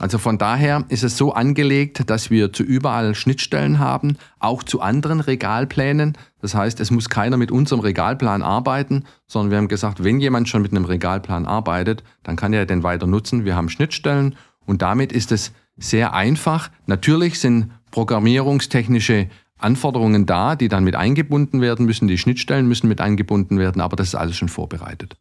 Also 0.00 0.16
von 0.16 0.38
daher 0.38 0.84
ist 0.88 1.04
es 1.04 1.18
so 1.18 1.34
angelegt, 1.34 2.08
dass 2.08 2.30
wir 2.30 2.54
zu 2.54 2.62
überall 2.62 3.14
Schnittstellen 3.14 3.78
haben, 3.78 4.16
auch 4.38 4.62
zu 4.62 4.80
anderen 4.80 5.20
Regalplänen. 5.20 6.16
Das 6.40 6.54
heißt, 6.54 6.80
es 6.80 6.90
muss 6.90 7.10
keiner 7.10 7.36
mit 7.36 7.52
unserem 7.52 7.80
Regalplan 7.80 8.40
arbeiten, 8.40 9.04
sondern 9.26 9.50
wir 9.50 9.58
haben 9.58 9.68
gesagt, 9.68 10.02
wenn 10.02 10.18
jemand 10.18 10.48
schon 10.48 10.62
mit 10.62 10.72
einem 10.72 10.86
Regalplan 10.86 11.44
arbeitet, 11.44 12.02
dann 12.22 12.36
kann 12.36 12.54
er 12.54 12.64
den 12.64 12.82
weiter 12.82 13.06
nutzen. 13.06 13.44
Wir 13.44 13.56
haben 13.56 13.68
Schnittstellen 13.68 14.36
und 14.64 14.80
damit 14.80 15.12
ist 15.12 15.32
es 15.32 15.52
sehr 15.76 16.14
einfach. 16.14 16.70
Natürlich 16.86 17.38
sind 17.38 17.70
programmierungstechnische 17.90 19.28
Anforderungen 19.58 20.24
da, 20.24 20.56
die 20.56 20.68
dann 20.68 20.82
mit 20.82 20.96
eingebunden 20.96 21.60
werden 21.60 21.84
müssen. 21.84 22.08
Die 22.08 22.16
Schnittstellen 22.16 22.66
müssen 22.66 22.88
mit 22.88 23.02
eingebunden 23.02 23.58
werden, 23.58 23.82
aber 23.82 23.96
das 23.96 24.08
ist 24.08 24.14
alles 24.14 24.38
schon 24.38 24.48
vorbereitet. 24.48 25.16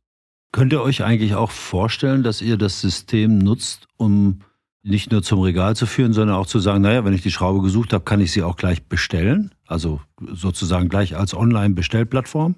Könnt 0.53 0.71
ihr 0.71 0.81
euch 0.81 1.03
eigentlich 1.03 1.35
auch 1.35 1.51
vorstellen, 1.51 2.23
dass 2.23 2.41
ihr 2.41 2.55
das 2.55 2.79
System 2.79 3.39
nutzt, 3.39 3.89
um 3.97 4.39
nicht 4.83 5.11
nur 5.11 5.21
zum 5.23 5.41
Regal 5.41 5.75
zu 5.75 5.85
führen, 5.85 6.13
sondern 6.13 6.37
auch 6.37 6.47
zu 6.47 6.59
sagen, 6.59 6.81
naja, 6.81 7.03
wenn 7.03 7.13
ich 7.13 7.21
die 7.21 7.31
Schraube 7.31 7.61
gesucht 7.61 7.93
habe, 7.93 8.03
kann 8.03 8.21
ich 8.21 8.31
sie 8.31 8.43
auch 8.43 8.55
gleich 8.55 8.83
bestellen. 8.83 9.51
Also 9.67 9.99
sozusagen 10.31 10.89
gleich 10.89 11.15
als 11.15 11.33
Online-Bestellplattform. 11.33 12.55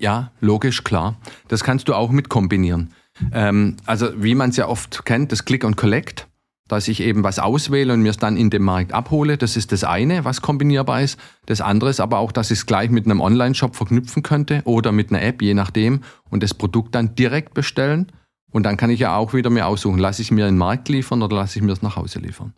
Ja, 0.00 0.32
logisch, 0.40 0.84
klar. 0.84 1.16
Das 1.48 1.64
kannst 1.64 1.88
du 1.88 1.94
auch 1.94 2.10
mit 2.10 2.28
kombinieren. 2.28 2.90
Ähm, 3.32 3.76
also 3.84 4.10
wie 4.16 4.34
man 4.34 4.50
es 4.50 4.56
ja 4.56 4.68
oft 4.68 5.04
kennt, 5.04 5.32
das 5.32 5.44
Click 5.44 5.64
and 5.64 5.76
Collect, 5.76 6.28
dass 6.68 6.88
ich 6.88 7.00
eben 7.00 7.24
was 7.24 7.38
auswähle 7.38 7.94
und 7.94 8.02
mir 8.02 8.10
es 8.10 8.16
dann 8.16 8.36
in 8.36 8.50
dem 8.50 8.62
Markt 8.62 8.92
abhole. 8.92 9.36
Das 9.36 9.56
ist 9.56 9.72
das 9.72 9.84
eine, 9.84 10.24
was 10.24 10.40
kombinierbar 10.40 11.02
ist. 11.02 11.18
Das 11.46 11.60
andere 11.60 11.90
ist 11.90 12.00
aber 12.00 12.18
auch, 12.18 12.30
dass 12.30 12.50
ich 12.50 12.60
es 12.60 12.66
gleich 12.66 12.90
mit 12.90 13.06
einem 13.06 13.20
Online-Shop 13.20 13.74
verknüpfen 13.74 14.22
könnte 14.22 14.62
oder 14.64 14.92
mit 14.92 15.10
einer 15.10 15.22
App, 15.22 15.42
je 15.42 15.54
nachdem, 15.54 16.02
und 16.30 16.42
das 16.42 16.54
Produkt 16.54 16.94
dann 16.94 17.14
direkt 17.14 17.54
bestellen. 17.54 18.12
Und 18.50 18.64
dann 18.64 18.76
kann 18.76 18.90
ich 18.90 19.00
ja 19.00 19.16
auch 19.16 19.34
wieder 19.34 19.50
mir 19.50 19.66
aussuchen, 19.66 19.98
lasse 19.98 20.22
ich 20.22 20.30
mir 20.30 20.46
den 20.46 20.56
Markt 20.56 20.88
liefern 20.88 21.22
oder 21.22 21.36
lasse 21.36 21.58
ich 21.58 21.64
mir 21.64 21.72
es 21.72 21.82
nach 21.82 21.96
Hause 21.96 22.18
liefern. 22.18 22.54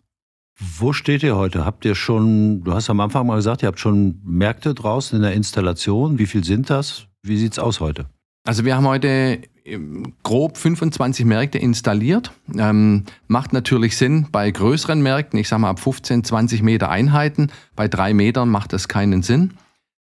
Wo 0.59 0.93
steht 0.93 1.23
ihr 1.23 1.35
heute? 1.35 1.65
Habt 1.65 1.85
ihr 1.85 1.95
schon, 1.95 2.63
du 2.63 2.73
hast 2.73 2.89
am 2.89 2.99
Anfang 2.99 3.25
mal 3.25 3.35
gesagt, 3.35 3.63
ihr 3.63 3.67
habt 3.67 3.79
schon 3.79 4.21
Märkte 4.23 4.73
draußen 4.73 5.15
in 5.15 5.23
der 5.23 5.33
Installation. 5.33 6.19
Wie 6.19 6.27
viel 6.27 6.43
sind 6.43 6.69
das? 6.69 7.07
Wie 7.23 7.37
sieht 7.37 7.53
es 7.53 7.59
aus 7.59 7.79
heute? 7.79 8.05
Also 8.43 8.63
wir 8.63 8.75
haben 8.75 8.87
heute 8.87 9.39
ähm, 9.65 10.13
grob 10.23 10.57
25 10.57 11.25
Märkte 11.25 11.57
installiert. 11.57 12.31
Ähm, 12.57 13.05
macht 13.27 13.53
natürlich 13.53 13.97
Sinn 13.97 14.27
bei 14.31 14.49
größeren 14.49 15.01
Märkten, 15.01 15.39
ich 15.39 15.47
sage 15.47 15.61
mal 15.61 15.69
ab 15.69 15.79
15, 15.79 16.23
20 16.23 16.61
Meter 16.61 16.89
Einheiten. 16.89 17.51
Bei 17.75 17.87
drei 17.87 18.13
Metern 18.13 18.49
macht 18.49 18.73
das 18.73 18.87
keinen 18.87 19.23
Sinn. 19.23 19.53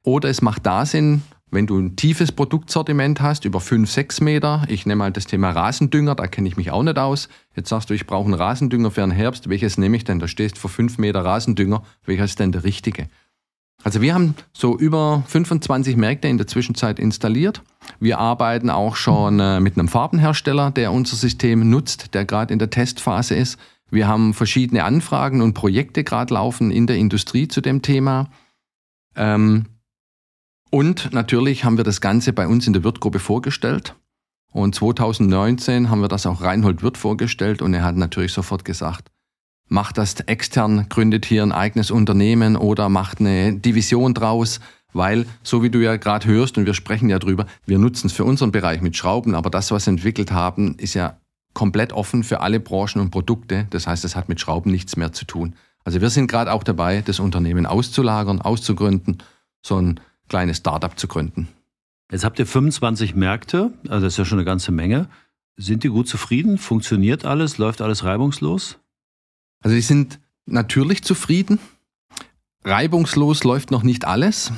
Oder 0.03 0.29
es 0.29 0.41
macht 0.41 0.65
da 0.65 0.85
Sinn, 0.85 1.23
wenn 1.55 1.65
du 1.65 1.79
ein 1.79 1.95
tiefes 1.95 2.31
Produktsortiment 2.31 3.21
hast, 3.21 3.45
über 3.45 3.59
5, 3.59 3.89
6 3.89 4.21
Meter. 4.21 4.63
Ich 4.67 4.85
nehme 4.85 4.99
mal 4.99 5.11
das 5.11 5.25
Thema 5.25 5.49
Rasendünger, 5.49 6.13
da 6.13 6.27
kenne 6.27 6.47
ich 6.47 6.57
mich 6.57 6.69
auch 6.69 6.83
nicht 6.83 6.99
aus. 6.99 7.29
Jetzt 7.55 7.69
sagst 7.69 7.89
du, 7.89 7.95
ich 7.95 8.05
brauche 8.05 8.25
einen 8.25 8.35
Rasendünger 8.35 8.91
für 8.91 9.01
den 9.01 9.11
Herbst. 9.11 9.49
Welches 9.49 9.79
nehme 9.79 9.97
ich 9.97 10.03
denn? 10.03 10.19
Da 10.19 10.27
stehst 10.27 10.57
du 10.57 10.59
vor 10.59 10.69
5 10.69 10.99
Meter 10.99 11.25
Rasendünger. 11.25 11.81
Welcher 12.05 12.25
ist 12.25 12.39
denn 12.39 12.51
der 12.51 12.63
richtige? 12.63 13.07
Also 13.83 14.01
wir 14.01 14.13
haben 14.13 14.35
so 14.51 14.77
über 14.77 15.23
25 15.27 15.95
Märkte 15.95 16.27
in 16.27 16.37
der 16.37 16.47
Zwischenzeit 16.47 16.99
installiert. 16.99 17.61
Wir 17.99 18.19
arbeiten 18.19 18.69
auch 18.69 18.95
schon 18.95 19.39
äh, 19.39 19.59
mit 19.59 19.77
einem 19.77 19.87
Farbenhersteller, 19.87 20.71
der 20.71 20.91
unser 20.91 21.15
System 21.15 21.69
nutzt, 21.69 22.13
der 22.13 22.25
gerade 22.25 22.51
in 22.51 22.59
der 22.59 22.69
Testphase 22.69 23.35
ist. 23.35 23.57
Wir 23.89 24.07
haben 24.07 24.33
verschiedene 24.33 24.83
Anfragen 24.83 25.41
und 25.41 25.53
Projekte 25.53 26.03
gerade 26.03 26.33
laufen 26.33 26.71
in 26.71 26.87
der 26.87 26.97
Industrie 26.97 27.47
zu 27.47 27.61
dem 27.61 27.81
Thema. 27.81 28.29
Ähm, 29.15 29.67
und 30.71 31.13
natürlich 31.13 31.63
haben 31.63 31.77
wir 31.77 31.83
das 31.83 32.01
Ganze 32.01 32.33
bei 32.33 32.47
uns 32.47 32.67
in 32.67 32.73
der 32.73 32.83
Wirtgruppe 32.83 33.19
vorgestellt. 33.19 33.95
Und 34.51 34.73
2019 34.73 35.89
haben 35.89 36.01
wir 36.01 36.07
das 36.07 36.25
auch 36.25 36.41
Reinhold 36.41 36.81
Wirth 36.81 36.97
vorgestellt 36.97 37.61
und 37.61 37.73
er 37.73 37.83
hat 37.83 37.97
natürlich 37.97 38.31
sofort 38.31 38.63
gesagt, 38.63 39.11
macht 39.67 39.97
das 39.97 40.15
extern, 40.21 40.87
gründet 40.87 41.25
hier 41.25 41.43
ein 41.43 41.51
eigenes 41.51 41.91
Unternehmen 41.91 42.55
oder 42.55 42.87
macht 42.87 43.19
eine 43.19 43.53
Division 43.53 44.13
draus, 44.13 44.61
weil, 44.93 45.25
so 45.43 45.61
wie 45.61 45.69
du 45.69 45.79
ja 45.79 45.97
gerade 45.97 46.27
hörst 46.27 46.57
und 46.57 46.65
wir 46.65 46.73
sprechen 46.73 47.09
ja 47.09 47.19
drüber, 47.19 47.47
wir 47.65 47.79
nutzen 47.79 48.07
es 48.07 48.13
für 48.13 48.23
unseren 48.23 48.53
Bereich 48.53 48.81
mit 48.81 48.95
Schrauben, 48.95 49.35
aber 49.35 49.49
das, 49.49 49.71
was 49.71 49.87
wir 49.87 49.91
entwickelt 49.91 50.31
haben, 50.31 50.75
ist 50.75 50.93
ja 50.93 51.17
komplett 51.53 51.91
offen 51.91 52.23
für 52.23 52.39
alle 52.39 52.59
Branchen 52.61 53.01
und 53.01 53.11
Produkte. 53.11 53.67
Das 53.71 53.87
heißt, 53.87 54.05
es 54.05 54.15
hat 54.15 54.29
mit 54.29 54.39
Schrauben 54.39 54.71
nichts 54.71 54.95
mehr 54.95 55.11
zu 55.11 55.25
tun. 55.25 55.55
Also 55.83 55.99
wir 55.99 56.09
sind 56.09 56.27
gerade 56.27 56.51
auch 56.53 56.63
dabei, 56.63 57.01
das 57.01 57.19
Unternehmen 57.19 57.65
auszulagern, 57.65 58.41
auszugründen, 58.41 59.17
so 59.61 59.81
ein 59.81 59.99
kleines 60.27 60.57
Startup 60.57 60.97
zu 60.97 61.07
gründen. 61.07 61.47
Jetzt 62.11 62.23
habt 62.23 62.39
ihr 62.39 62.45
25 62.45 63.15
Märkte, 63.15 63.73
also 63.87 64.05
das 64.05 64.13
ist 64.13 64.17
ja 64.17 64.25
schon 64.25 64.37
eine 64.37 64.45
ganze 64.45 64.71
Menge. 64.71 65.09
Sind 65.57 65.83
die 65.83 65.89
gut 65.89 66.07
zufrieden? 66.07 66.57
Funktioniert 66.57 67.25
alles? 67.25 67.57
Läuft 67.57 67.81
alles 67.81 68.03
reibungslos? 68.03 68.79
Also 69.61 69.75
die 69.75 69.81
sind 69.81 70.19
natürlich 70.45 71.03
zufrieden. 71.03 71.59
Reibungslos 72.63 73.43
läuft 73.43 73.71
noch 73.71 73.83
nicht 73.83 74.05
alles. 74.05 74.51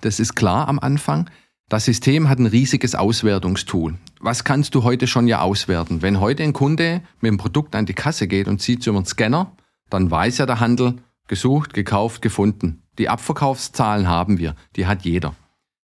Das 0.00 0.20
ist 0.20 0.34
klar 0.34 0.68
am 0.68 0.78
Anfang. 0.78 1.30
Das 1.68 1.84
System 1.84 2.28
hat 2.28 2.38
ein 2.38 2.46
riesiges 2.46 2.94
Auswertungstool. 2.94 3.94
Was 4.20 4.44
kannst 4.44 4.74
du 4.74 4.84
heute 4.84 5.06
schon 5.06 5.26
ja 5.26 5.40
auswerten? 5.40 6.02
Wenn 6.02 6.20
heute 6.20 6.44
ein 6.44 6.52
Kunde 6.52 7.02
mit 7.20 7.30
dem 7.30 7.38
Produkt 7.38 7.74
an 7.74 7.86
die 7.86 7.94
Kasse 7.94 8.28
geht 8.28 8.46
und 8.46 8.62
sieht 8.62 8.86
über 8.86 9.00
den 9.00 9.06
Scanner, 9.06 9.56
dann 9.90 10.10
weiß 10.10 10.38
ja 10.38 10.46
der 10.46 10.60
Handel, 10.60 10.96
gesucht, 11.26 11.74
gekauft, 11.74 12.22
gefunden. 12.22 12.82
Die 12.98 13.08
Abverkaufszahlen 13.08 14.08
haben 14.08 14.38
wir, 14.38 14.54
die 14.76 14.86
hat 14.86 15.04
jeder. 15.04 15.34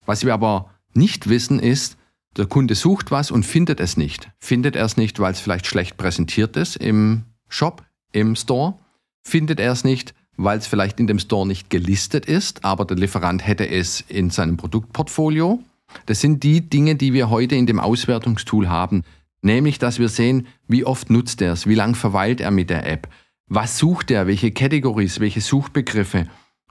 Was 0.05 0.25
wir 0.25 0.33
aber 0.33 0.71
nicht 0.93 1.29
wissen 1.29 1.59
ist, 1.59 1.97
der 2.35 2.45
Kunde 2.45 2.75
sucht 2.75 3.11
was 3.11 3.31
und 3.31 3.43
findet 3.43 3.79
es 3.79 3.97
nicht. 3.97 4.29
Findet 4.39 4.75
er 4.75 4.85
es 4.85 4.97
nicht, 4.97 5.19
weil 5.19 5.31
es 5.31 5.39
vielleicht 5.39 5.65
schlecht 5.65 5.97
präsentiert 5.97 6.55
ist 6.55 6.75
im 6.75 7.23
Shop, 7.49 7.83
im 8.11 8.35
Store, 8.35 8.75
findet 9.23 9.59
er 9.59 9.71
es 9.71 9.83
nicht, 9.83 10.13
weil 10.37 10.59
es 10.59 10.67
vielleicht 10.67 10.99
in 10.99 11.07
dem 11.07 11.19
Store 11.19 11.47
nicht 11.47 11.69
gelistet 11.69 12.25
ist, 12.25 12.63
aber 12.63 12.85
der 12.85 12.97
Lieferant 12.97 13.45
hätte 13.45 13.67
es 13.67 14.01
in 14.01 14.29
seinem 14.29 14.57
Produktportfolio. 14.57 15.63
Das 16.05 16.21
sind 16.21 16.43
die 16.43 16.69
Dinge, 16.69 16.95
die 16.95 17.13
wir 17.13 17.29
heute 17.29 17.55
in 17.55 17.65
dem 17.65 17.79
Auswertungstool 17.79 18.69
haben. 18.69 19.03
Nämlich, 19.41 19.79
dass 19.79 19.99
wir 19.99 20.09
sehen, 20.09 20.47
wie 20.67 20.85
oft 20.85 21.09
nutzt 21.09 21.41
er 21.41 21.53
es, 21.53 21.67
wie 21.67 21.75
lange 21.75 21.95
verweilt 21.95 22.41
er 22.41 22.51
mit 22.51 22.69
der 22.69 22.87
App, 22.87 23.07
was 23.47 23.77
sucht 23.77 24.11
er, 24.11 24.27
welche 24.27 24.51
Categories, 24.51 25.19
welche 25.19 25.41
Suchbegriffe, 25.41 26.27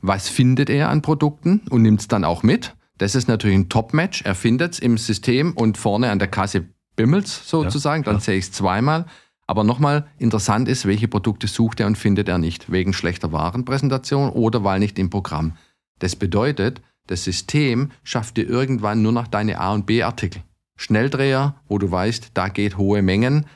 was 0.06 0.28
findet 0.28 0.70
er 0.70 0.88
an 0.88 1.02
Produkten 1.02 1.62
und 1.70 1.82
nimmt 1.82 2.00
es 2.00 2.08
dann 2.08 2.24
auch 2.24 2.42
mit. 2.42 2.74
Das 2.98 3.14
ist 3.14 3.28
natürlich 3.28 3.56
ein 3.56 3.68
Top-Match. 3.68 4.22
Er 4.22 4.34
findet 4.34 4.74
es 4.74 4.78
im 4.78 4.96
System 4.98 5.52
und 5.52 5.76
vorne 5.76 6.10
an 6.10 6.18
der 6.18 6.28
Kasse 6.28 6.64
bimmelt 6.96 7.26
sozusagen, 7.26 8.04
ja, 8.04 8.12
dann 8.12 8.20
sehe 8.20 8.36
ich 8.36 8.46
es 8.46 8.52
zweimal. 8.52 9.06
Aber 9.46 9.62
nochmal 9.62 10.06
interessant 10.18 10.68
ist, 10.68 10.86
welche 10.86 11.06
Produkte 11.06 11.46
sucht 11.46 11.78
er 11.80 11.86
und 11.86 11.96
findet 11.96 12.28
er 12.28 12.38
nicht, 12.38 12.72
wegen 12.72 12.92
schlechter 12.92 13.32
Warenpräsentation 13.32 14.30
oder 14.30 14.64
weil 14.64 14.80
nicht 14.80 14.98
im 14.98 15.10
Programm. 15.10 15.52
Das 15.98 16.16
bedeutet, 16.16 16.80
das 17.06 17.22
System 17.22 17.90
schafft 18.02 18.36
dir 18.36 18.48
irgendwann 18.48 19.02
nur 19.02 19.12
noch 19.12 19.28
deine 19.28 19.60
A- 19.60 19.72
und 19.72 19.86
B-Artikel. 19.86 20.42
Schnelldreher, 20.76 21.54
wo 21.68 21.78
du 21.78 21.90
weißt, 21.90 22.32
da 22.34 22.48
geht 22.48 22.76
hohe 22.76 23.02
Mengen 23.02 23.46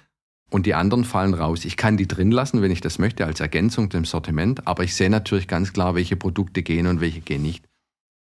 und 0.51 0.67
die 0.67 0.75
anderen 0.75 1.05
fallen 1.05 1.35
raus. 1.35 1.65
Ich 1.65 1.77
kann 1.77 1.97
die 1.97 2.09
drin 2.09 2.31
lassen, 2.31 2.61
wenn 2.61 2.71
ich 2.71 2.81
das 2.81 2.99
möchte, 2.99 3.25
als 3.25 3.41
Ergänzung 3.41 3.91
zum 3.91 4.05
Sortiment, 4.05 4.67
aber 4.67 4.85
ich 4.85 4.95
sehe 4.95 5.11
natürlich 5.11 5.49
ganz 5.49 5.73
klar, 5.73 5.95
welche 5.95 6.17
Produkte 6.17 6.63
gehen 6.63 6.87
und 6.87 7.01
welche 7.01 7.21
gehen 7.21 7.43
nicht. 7.43 7.65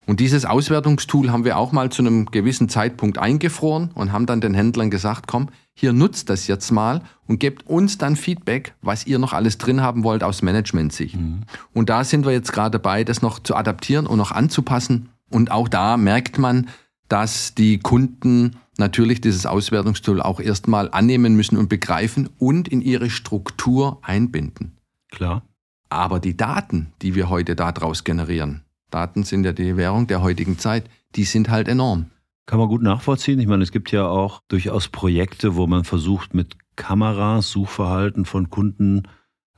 Und 0.05 0.19
dieses 0.19 0.43
Auswertungstool 0.45 1.31
haben 1.31 1.45
wir 1.45 1.57
auch 1.57 1.71
mal 1.71 1.89
zu 1.89 2.01
einem 2.01 2.25
gewissen 2.25 2.67
Zeitpunkt 2.67 3.17
eingefroren 3.17 3.91
und 3.93 4.11
haben 4.11 4.25
dann 4.25 4.41
den 4.41 4.53
Händlern 4.53 4.89
gesagt, 4.89 5.27
komm, 5.27 5.47
hier 5.73 5.93
nutzt 5.93 6.29
das 6.29 6.47
jetzt 6.47 6.71
mal 6.71 7.01
und 7.25 7.39
gebt 7.39 7.65
uns 7.67 7.97
dann 7.97 8.17
Feedback, 8.17 8.75
was 8.81 9.07
ihr 9.07 9.17
noch 9.17 9.31
alles 9.31 9.57
drin 9.57 9.81
haben 9.81 10.03
wollt 10.03 10.23
aus 10.23 10.41
Management-Sicht. 10.41 11.15
Mhm. 11.15 11.43
Und 11.73 11.89
da 11.89 12.03
sind 12.03 12.25
wir 12.25 12.33
jetzt 12.33 12.51
gerade 12.51 12.71
dabei, 12.79 13.05
das 13.05 13.21
noch 13.21 13.39
zu 13.39 13.55
adaptieren 13.55 14.05
und 14.05 14.17
noch 14.17 14.31
anzupassen. 14.31 15.09
Und 15.29 15.51
auch 15.51 15.69
da 15.69 15.95
merkt 15.95 16.37
man, 16.37 16.67
dass 17.07 17.55
die 17.55 17.79
Kunden 17.79 18.57
natürlich 18.77 19.21
dieses 19.21 19.45
Auswertungstool 19.45 20.21
auch 20.21 20.39
erstmal 20.39 20.89
annehmen 20.91 21.35
müssen 21.35 21.57
und 21.57 21.69
begreifen 21.69 22.29
und 22.37 22.67
in 22.67 22.81
ihre 22.81 23.09
Struktur 23.09 23.99
einbinden. 24.01 24.77
Klar. 25.11 25.43
Aber 25.89 26.19
die 26.19 26.35
Daten, 26.35 26.91
die 27.01 27.15
wir 27.15 27.29
heute 27.29 27.55
daraus 27.55 28.03
generieren, 28.03 28.63
Daten 28.89 29.23
sind 29.23 29.43
ja 29.43 29.53
die 29.53 29.77
Währung 29.77 30.07
der 30.07 30.21
heutigen 30.21 30.57
Zeit, 30.57 30.89
die 31.15 31.23
sind 31.23 31.49
halt 31.49 31.67
enorm. 31.67 32.07
Kann 32.45 32.59
man 32.59 32.67
gut 32.67 32.81
nachvollziehen. 32.81 33.39
Ich 33.39 33.47
meine, 33.47 33.63
es 33.63 33.71
gibt 33.71 33.91
ja 33.91 34.05
auch 34.07 34.41
durchaus 34.47 34.89
Projekte, 34.89 35.55
wo 35.55 35.65
man 35.65 35.83
versucht, 35.83 36.33
mit 36.33 36.57
Kameras 36.75 37.49
Suchverhalten 37.49 38.25
von 38.25 38.49
Kunden 38.49 39.03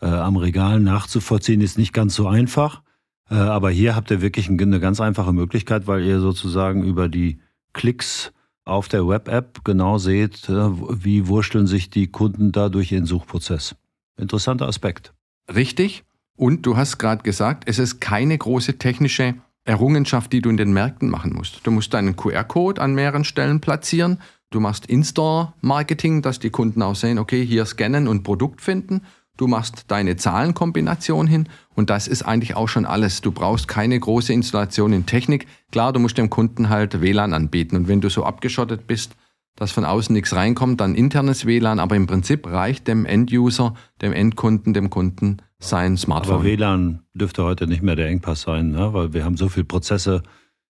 äh, 0.01 0.06
am 0.08 0.38
Regal 0.38 0.80
nachzuvollziehen. 0.80 1.62
Ist 1.62 1.78
nicht 1.78 1.93
ganz 1.93 2.15
so 2.15 2.28
einfach. 2.28 2.84
Äh, 3.30 3.36
aber 3.36 3.71
hier 3.71 3.95
habt 3.95 4.12
ihr 4.12 4.21
wirklich 4.21 4.49
eine 4.49 4.80
ganz 4.80 5.01
einfache 5.01 5.34
Möglichkeit, 5.34 5.88
weil 5.88 6.04
ihr 6.04 6.19
sozusagen 6.19 6.84
über 6.84 7.10
die 7.10 7.39
Klicks 7.73 8.32
auf 8.65 8.88
der 8.88 9.08
Web-App 9.08 9.63
genau 9.63 9.97
seht, 9.97 10.49
äh, 10.49 10.69
wie 11.04 11.28
wurschteln 11.28 11.67
sich 11.67 11.89
die 11.89 12.08
Kunden 12.08 12.51
da 12.51 12.69
durch 12.69 12.91
ihren 12.91 13.06
Suchprozess. 13.06 13.75
Interessanter 14.17 14.67
Aspekt. 14.67 15.13
Richtig. 15.54 16.04
Und 16.36 16.65
du 16.65 16.75
hast 16.75 16.97
gerade 16.97 17.23
gesagt, 17.23 17.63
es 17.67 17.80
ist 17.80 18.01
keine 18.01 18.38
große 18.38 18.78
technische 18.78 19.36
Errungenschaft, 19.63 20.34
die 20.34 20.41
du 20.41 20.49
in 20.49 20.58
den 20.58 20.73
Märkten 20.73 21.10
machen 21.10 21.34
musst. 21.34 21.65
Du 21.65 21.71
musst 21.71 21.93
deinen 21.93 22.15
QR-Code 22.15 22.82
an 22.82 22.93
mehreren 22.93 23.23
Stellen 23.23 23.62
platzieren. 23.62 24.19
Du 24.51 24.60
machst 24.60 24.86
In-Store-Marketing, 24.86 26.21
dass 26.21 26.39
die 26.39 26.49
Kunden 26.49 26.82
auch 26.82 26.95
sehen, 26.95 27.19
okay, 27.19 27.45
hier 27.45 27.65
scannen 27.65 28.08
und 28.08 28.23
Produkt 28.23 28.62
finden. 28.62 29.01
Du 29.38 29.48
machst 29.48 29.86
deine 29.89 30.15
Zahlenkombination 30.15 31.28
hin 31.28 31.50
und 31.76 31.89
das 31.89 32.08
ist 32.08 32.24
eigentlich 32.24 32.56
auch 32.56 32.69
schon 32.69 32.86
alles. 32.86 33.21
Du 33.21 33.32
brauchst 33.32 33.67
keine 33.67 34.00
große 34.00 34.32
Installation 34.32 34.93
in 34.93 35.06
Technik. 35.06 35.48
Klar, 35.71 35.91
du 35.91 36.00
musst 36.00 36.17
dem 36.17 36.30
Kunden 36.30 36.69
halt 36.69 37.02
WLAN 37.02 37.34
anbieten 37.34 37.76
und 37.76 37.88
wenn 37.88 38.02
du 38.02 38.10
so 38.10 38.24
abgeschottet 38.24 38.88
bist, 38.88 39.15
dass 39.56 39.71
von 39.71 39.86
außen 39.86 40.13
nichts 40.13 40.36
reinkommt, 40.36 40.82
dann 40.82 40.95
internes 40.95 41.45
WLAN, 41.45 41.80
aber 41.80 41.95
im 41.95 42.08
Prinzip 42.08 42.48
reicht 42.48 42.88
dem 42.88 43.06
End-User, 43.06 43.74
dem 44.02 44.13
Endkunden, 44.13 44.74
dem 44.74 44.89
Kunden 44.89 45.38
sein 45.60 45.98
Smartphone. 45.98 46.36
Aber 46.36 46.43
WLAN 46.43 47.04
dürfte 47.13 47.43
heute 47.43 47.67
nicht 47.67 47.82
mehr 47.82 47.95
der 47.95 48.08
Engpass 48.08 48.41
sein, 48.41 48.71
ne? 48.71 48.93
weil 48.93 49.13
wir 49.13 49.24
haben 49.24 49.38
so 49.38 49.50
viele 49.50 49.65
Prozesse, 49.65 50.24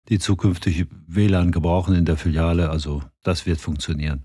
die 0.10 0.20
zukünftig 0.20 0.86
WLAN 1.08 1.52
gebrauchen 1.52 1.96
in 1.96 2.06
der 2.06 2.18
Filiale. 2.18 2.70
Also 2.70 3.02
das 3.24 3.46
wird 3.46 3.60
funktionieren. 3.60 4.24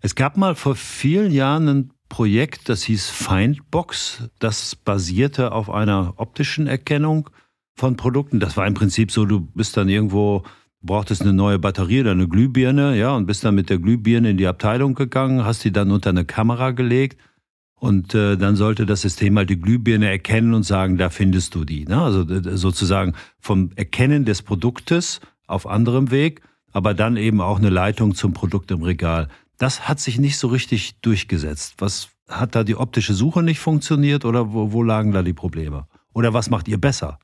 Es 0.00 0.14
gab 0.14 0.36
mal 0.36 0.54
vor 0.54 0.74
vielen 0.74 1.30
Jahren 1.30 1.68
ein 1.68 1.92
Projekt, 2.12 2.68
das 2.68 2.82
hieß 2.82 3.08
Findbox. 3.08 4.28
Das 4.38 4.76
basierte 4.76 5.52
auf 5.52 5.70
einer 5.70 6.12
optischen 6.18 6.66
Erkennung 6.66 7.30
von 7.74 7.96
Produkten. 7.96 8.38
Das 8.38 8.58
war 8.58 8.66
im 8.66 8.74
Prinzip 8.74 9.10
so, 9.10 9.24
du 9.24 9.40
bist 9.40 9.78
dann 9.78 9.88
irgendwo, 9.88 10.42
brauchtest 10.82 11.22
eine 11.22 11.32
neue 11.32 11.58
Batterie 11.58 12.02
oder 12.02 12.10
eine 12.10 12.28
Glühbirne, 12.28 12.98
ja, 12.98 13.16
und 13.16 13.24
bist 13.24 13.44
dann 13.44 13.54
mit 13.54 13.70
der 13.70 13.78
Glühbirne 13.78 14.28
in 14.28 14.36
die 14.36 14.46
Abteilung 14.46 14.94
gegangen, 14.94 15.46
hast 15.46 15.64
die 15.64 15.72
dann 15.72 15.90
unter 15.90 16.10
eine 16.10 16.26
Kamera 16.26 16.72
gelegt 16.72 17.18
und 17.76 18.14
äh, 18.14 18.36
dann 18.36 18.56
sollte 18.56 18.84
das 18.84 19.00
System 19.00 19.38
halt 19.38 19.48
die 19.48 19.58
Glühbirne 19.58 20.10
erkennen 20.10 20.52
und 20.52 20.64
sagen, 20.64 20.98
da 20.98 21.08
findest 21.08 21.54
du 21.54 21.64
die. 21.64 21.86
Ne? 21.86 21.98
Also 21.98 22.26
sozusagen 22.56 23.14
vom 23.40 23.70
Erkennen 23.74 24.26
des 24.26 24.42
Produktes 24.42 25.20
auf 25.46 25.66
anderem 25.66 26.10
Weg, 26.10 26.42
aber 26.72 26.92
dann 26.92 27.16
eben 27.16 27.40
auch 27.40 27.58
eine 27.58 27.70
Leitung 27.70 28.14
zum 28.14 28.34
Produkt 28.34 28.70
im 28.70 28.82
Regal. 28.82 29.28
Das 29.62 29.88
hat 29.88 30.00
sich 30.00 30.18
nicht 30.18 30.38
so 30.38 30.48
richtig 30.48 30.96
durchgesetzt. 31.02 31.74
Was 31.78 32.08
hat 32.28 32.56
da 32.56 32.64
die 32.64 32.74
optische 32.74 33.14
Suche 33.14 33.44
nicht 33.44 33.60
funktioniert 33.60 34.24
oder 34.24 34.52
wo, 34.52 34.72
wo 34.72 34.82
lagen 34.82 35.12
da 35.12 35.22
die 35.22 35.34
Probleme? 35.34 35.86
Oder 36.12 36.34
was 36.34 36.50
macht 36.50 36.66
ihr 36.66 36.80
besser? 36.80 37.20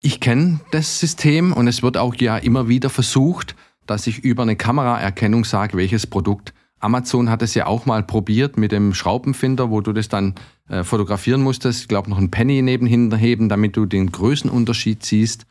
Ich 0.00 0.20
kenne 0.20 0.60
das 0.70 1.00
System 1.00 1.52
und 1.52 1.66
es 1.66 1.82
wird 1.82 1.96
auch 1.96 2.14
ja 2.14 2.36
immer 2.36 2.68
wieder 2.68 2.88
versucht, 2.88 3.56
dass 3.84 4.06
ich 4.06 4.20
über 4.20 4.44
eine 4.44 4.54
Kameraerkennung 4.54 5.44
sage, 5.44 5.76
welches 5.76 6.06
Produkt. 6.06 6.54
Amazon 6.78 7.28
hat 7.28 7.42
es 7.42 7.54
ja 7.54 7.66
auch 7.66 7.84
mal 7.84 8.04
probiert 8.04 8.56
mit 8.56 8.70
dem 8.70 8.94
Schraubenfinder, 8.94 9.70
wo 9.70 9.80
du 9.80 9.92
das 9.92 10.08
dann 10.08 10.36
äh, 10.68 10.84
fotografieren 10.84 11.42
musstest. 11.42 11.80
Ich 11.80 11.88
glaube, 11.88 12.10
noch 12.10 12.18
ein 12.18 12.30
Penny 12.30 12.62
nebenhin 12.62 13.12
heben, 13.16 13.48
damit 13.48 13.76
du 13.76 13.86
den 13.86 14.12
Größenunterschied 14.12 15.04
siehst. 15.04 15.46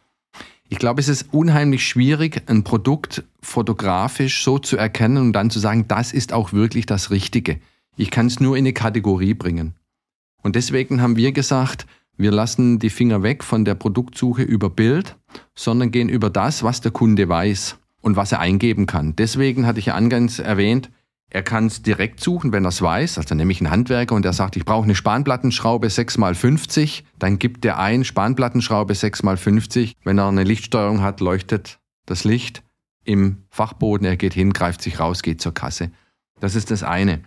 Ich 0.72 0.78
glaube, 0.78 1.02
es 1.02 1.10
ist 1.10 1.34
unheimlich 1.34 1.86
schwierig, 1.86 2.44
ein 2.46 2.64
Produkt 2.64 3.24
fotografisch 3.42 4.44
so 4.44 4.60
zu 4.60 4.78
erkennen 4.78 5.18
und 5.18 5.34
dann 5.34 5.50
zu 5.50 5.58
sagen, 5.58 5.88
das 5.88 6.14
ist 6.14 6.32
auch 6.32 6.54
wirklich 6.54 6.86
das 6.86 7.10
Richtige. 7.10 7.60
Ich 7.98 8.12
kann 8.12 8.28
es 8.28 8.40
nur 8.40 8.56
in 8.56 8.66
eine 8.66 8.74
Kategorie 8.74 9.34
bringen. 9.34 9.74
Und 10.44 10.56
deswegen 10.56 11.02
haben 11.02 11.16
wir 11.16 11.32
gesagt, 11.32 11.88
wir 12.18 12.32
lassen 12.32 12.78
die 12.78 12.92
Finger 12.92 13.24
weg 13.24 13.44
von 13.44 13.66
der 13.66 13.74
Produktsuche 13.76 14.44
über 14.44 14.70
Bild, 14.70 15.16
sondern 15.56 15.90
gehen 15.90 16.08
über 16.08 16.30
das, 16.30 16.62
was 16.62 16.82
der 16.82 16.92
Kunde 16.92 17.28
weiß 17.28 17.78
und 18.02 18.16
was 18.16 18.32
er 18.32 18.40
eingeben 18.40 18.86
kann. 18.86 19.16
Deswegen 19.16 19.66
hatte 19.66 19.80
ich 19.80 19.88
ja 19.88 19.96
angangs 19.96 20.38
erwähnt, 20.38 20.92
er 21.30 21.44
kann 21.44 21.68
es 21.68 21.84
direkt 21.84 22.20
suchen, 22.22 22.52
wenn 22.52 22.66
er 22.66 22.70
es 22.70 22.82
weiß. 22.82 23.18
Also 23.18 23.36
nehme 23.36 23.52
ich 23.52 23.62
einen 23.62 23.70
Handwerker 23.70 24.16
und 24.16 24.26
der 24.26 24.34
sagt, 24.34 24.56
ich 24.56 24.66
brauche 24.66 24.86
eine 24.86 24.96
Spanplattenschraube 24.96 25.88
6x50. 25.88 27.04
Dann 27.20 27.38
gibt 27.38 27.64
er 27.66 27.78
ein 27.78 28.04
Spanplattenschraube 28.04 28.94
6x50. 28.94 29.94
Wenn 30.04 30.18
er 30.18 30.28
eine 30.28 30.44
Lichtsteuerung 30.44 31.02
hat, 31.02 31.20
leuchtet 31.20 31.80
das 32.08 32.24
Licht 32.24 32.64
im 33.04 33.44
Fachboden. 33.50 34.08
Er 34.08 34.18
geht 34.18 34.34
hin, 34.34 34.54
greift 34.54 34.82
sich 34.82 35.00
raus, 35.00 35.22
geht 35.22 35.40
zur 35.40 35.54
Kasse. 35.54 35.92
Das 36.40 36.56
ist 36.56 36.72
das 36.72 36.82
eine. 36.82 37.22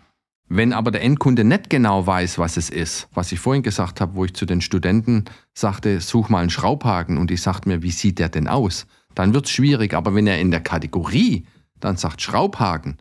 Wenn 0.48 0.72
aber 0.72 0.90
der 0.90 1.02
Endkunde 1.02 1.44
nicht 1.44 1.70
genau 1.70 2.06
weiß, 2.06 2.38
was 2.38 2.56
es 2.56 2.70
ist, 2.70 3.08
was 3.14 3.30
ich 3.30 3.38
vorhin 3.38 3.62
gesagt 3.62 4.00
habe, 4.00 4.16
wo 4.16 4.24
ich 4.24 4.34
zu 4.34 4.46
den 4.46 4.60
Studenten 4.60 5.24
sagte, 5.54 6.00
such 6.00 6.28
mal 6.28 6.40
einen 6.40 6.50
Schraubhaken 6.50 7.18
und 7.18 7.30
die 7.30 7.36
sagt 7.36 7.66
mir, 7.66 7.82
wie 7.82 7.90
sieht 7.92 8.18
der 8.18 8.28
denn 8.28 8.48
aus? 8.48 8.86
Dann 9.14 9.32
wird 9.32 9.46
es 9.46 9.52
schwierig. 9.52 9.94
Aber 9.94 10.14
wenn 10.14 10.26
er 10.26 10.40
in 10.40 10.50
der 10.50 10.60
Kategorie 10.60 11.46
dann 11.82 11.96
sagt 11.96 12.22
Schraubhaken, 12.22 12.96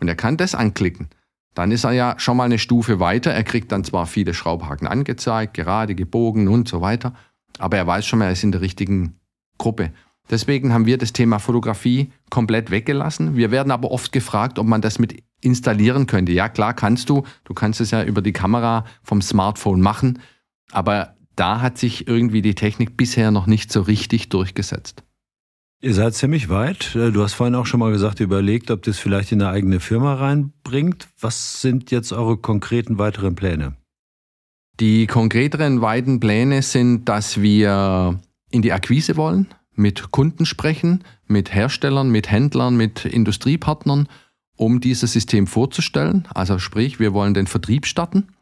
und 0.00 0.08
er 0.08 0.16
kann 0.16 0.36
das 0.36 0.54
anklicken, 0.54 1.08
dann 1.54 1.70
ist 1.70 1.84
er 1.84 1.92
ja 1.92 2.14
schon 2.18 2.36
mal 2.36 2.44
eine 2.44 2.58
Stufe 2.58 2.98
weiter. 3.00 3.32
Er 3.32 3.44
kriegt 3.44 3.70
dann 3.72 3.84
zwar 3.84 4.06
viele 4.06 4.34
Schraubhaken 4.34 4.88
angezeigt, 4.88 5.54
gerade, 5.54 5.94
gebogen 5.94 6.48
und 6.48 6.68
so 6.68 6.80
weiter, 6.80 7.14
aber 7.58 7.76
er 7.76 7.86
weiß 7.86 8.06
schon 8.06 8.18
mal, 8.18 8.26
er 8.26 8.32
ist 8.32 8.44
in 8.44 8.52
der 8.52 8.60
richtigen 8.60 9.20
Gruppe. 9.58 9.92
Deswegen 10.30 10.72
haben 10.72 10.86
wir 10.86 10.96
das 10.96 11.12
Thema 11.12 11.38
Fotografie 11.38 12.10
komplett 12.30 12.70
weggelassen. 12.70 13.36
Wir 13.36 13.50
werden 13.50 13.70
aber 13.70 13.90
oft 13.90 14.10
gefragt, 14.10 14.58
ob 14.58 14.66
man 14.66 14.80
das 14.80 14.98
mit 14.98 15.22
installieren 15.42 16.06
könnte. 16.06 16.32
Ja, 16.32 16.48
klar 16.48 16.72
kannst 16.72 17.10
du. 17.10 17.24
Du 17.44 17.52
kannst 17.52 17.80
es 17.80 17.90
ja 17.90 18.02
über 18.02 18.22
die 18.22 18.32
Kamera 18.32 18.86
vom 19.02 19.20
Smartphone 19.20 19.82
machen. 19.82 20.20
Aber 20.72 21.14
da 21.36 21.60
hat 21.60 21.76
sich 21.76 22.08
irgendwie 22.08 22.40
die 22.40 22.54
Technik 22.54 22.96
bisher 22.96 23.30
noch 23.30 23.46
nicht 23.46 23.70
so 23.70 23.82
richtig 23.82 24.30
durchgesetzt. 24.30 25.04
Ihr 25.84 25.92
seid 25.92 26.14
ziemlich 26.14 26.48
weit. 26.48 26.94
Äh, 26.94 27.12
du 27.12 27.22
hast 27.22 27.34
vorhin 27.34 27.54
auch 27.54 27.66
schon 27.66 27.80
mal 27.80 27.92
gesagt, 27.92 28.18
überlegt, 28.20 28.70
ob 28.70 28.82
das 28.84 28.98
vielleicht 28.98 29.32
in 29.32 29.42
eine 29.42 29.50
eigene 29.50 29.80
Firma 29.80 30.14
reinbringt. 30.14 31.08
Was 31.20 31.60
sind 31.60 31.90
jetzt 31.90 32.10
eure 32.14 32.38
konkreten 32.38 32.96
weiteren 32.96 33.34
Pläne? 33.34 33.76
Die 34.80 35.06
konkreteren 35.06 35.82
weiten 35.82 36.20
Pläne 36.20 36.62
sind, 36.62 37.04
dass 37.04 37.42
wir 37.42 38.18
in 38.50 38.62
die 38.62 38.72
Akquise 38.72 39.18
wollen, 39.18 39.48
mit 39.74 40.10
Kunden 40.10 40.46
sprechen, 40.46 41.04
mit 41.26 41.52
Herstellern, 41.52 42.08
mit 42.08 42.30
Händlern, 42.30 42.78
mit 42.78 43.04
Industriepartnern, 43.04 44.08
um 44.56 44.80
dieses 44.80 45.12
System 45.12 45.46
vorzustellen. 45.46 46.26
Also 46.34 46.58
sprich, 46.58 46.98
wir 46.98 47.12
wollen 47.12 47.34
den 47.34 47.46
Vertrieb 47.46 47.84
starten 47.84 48.33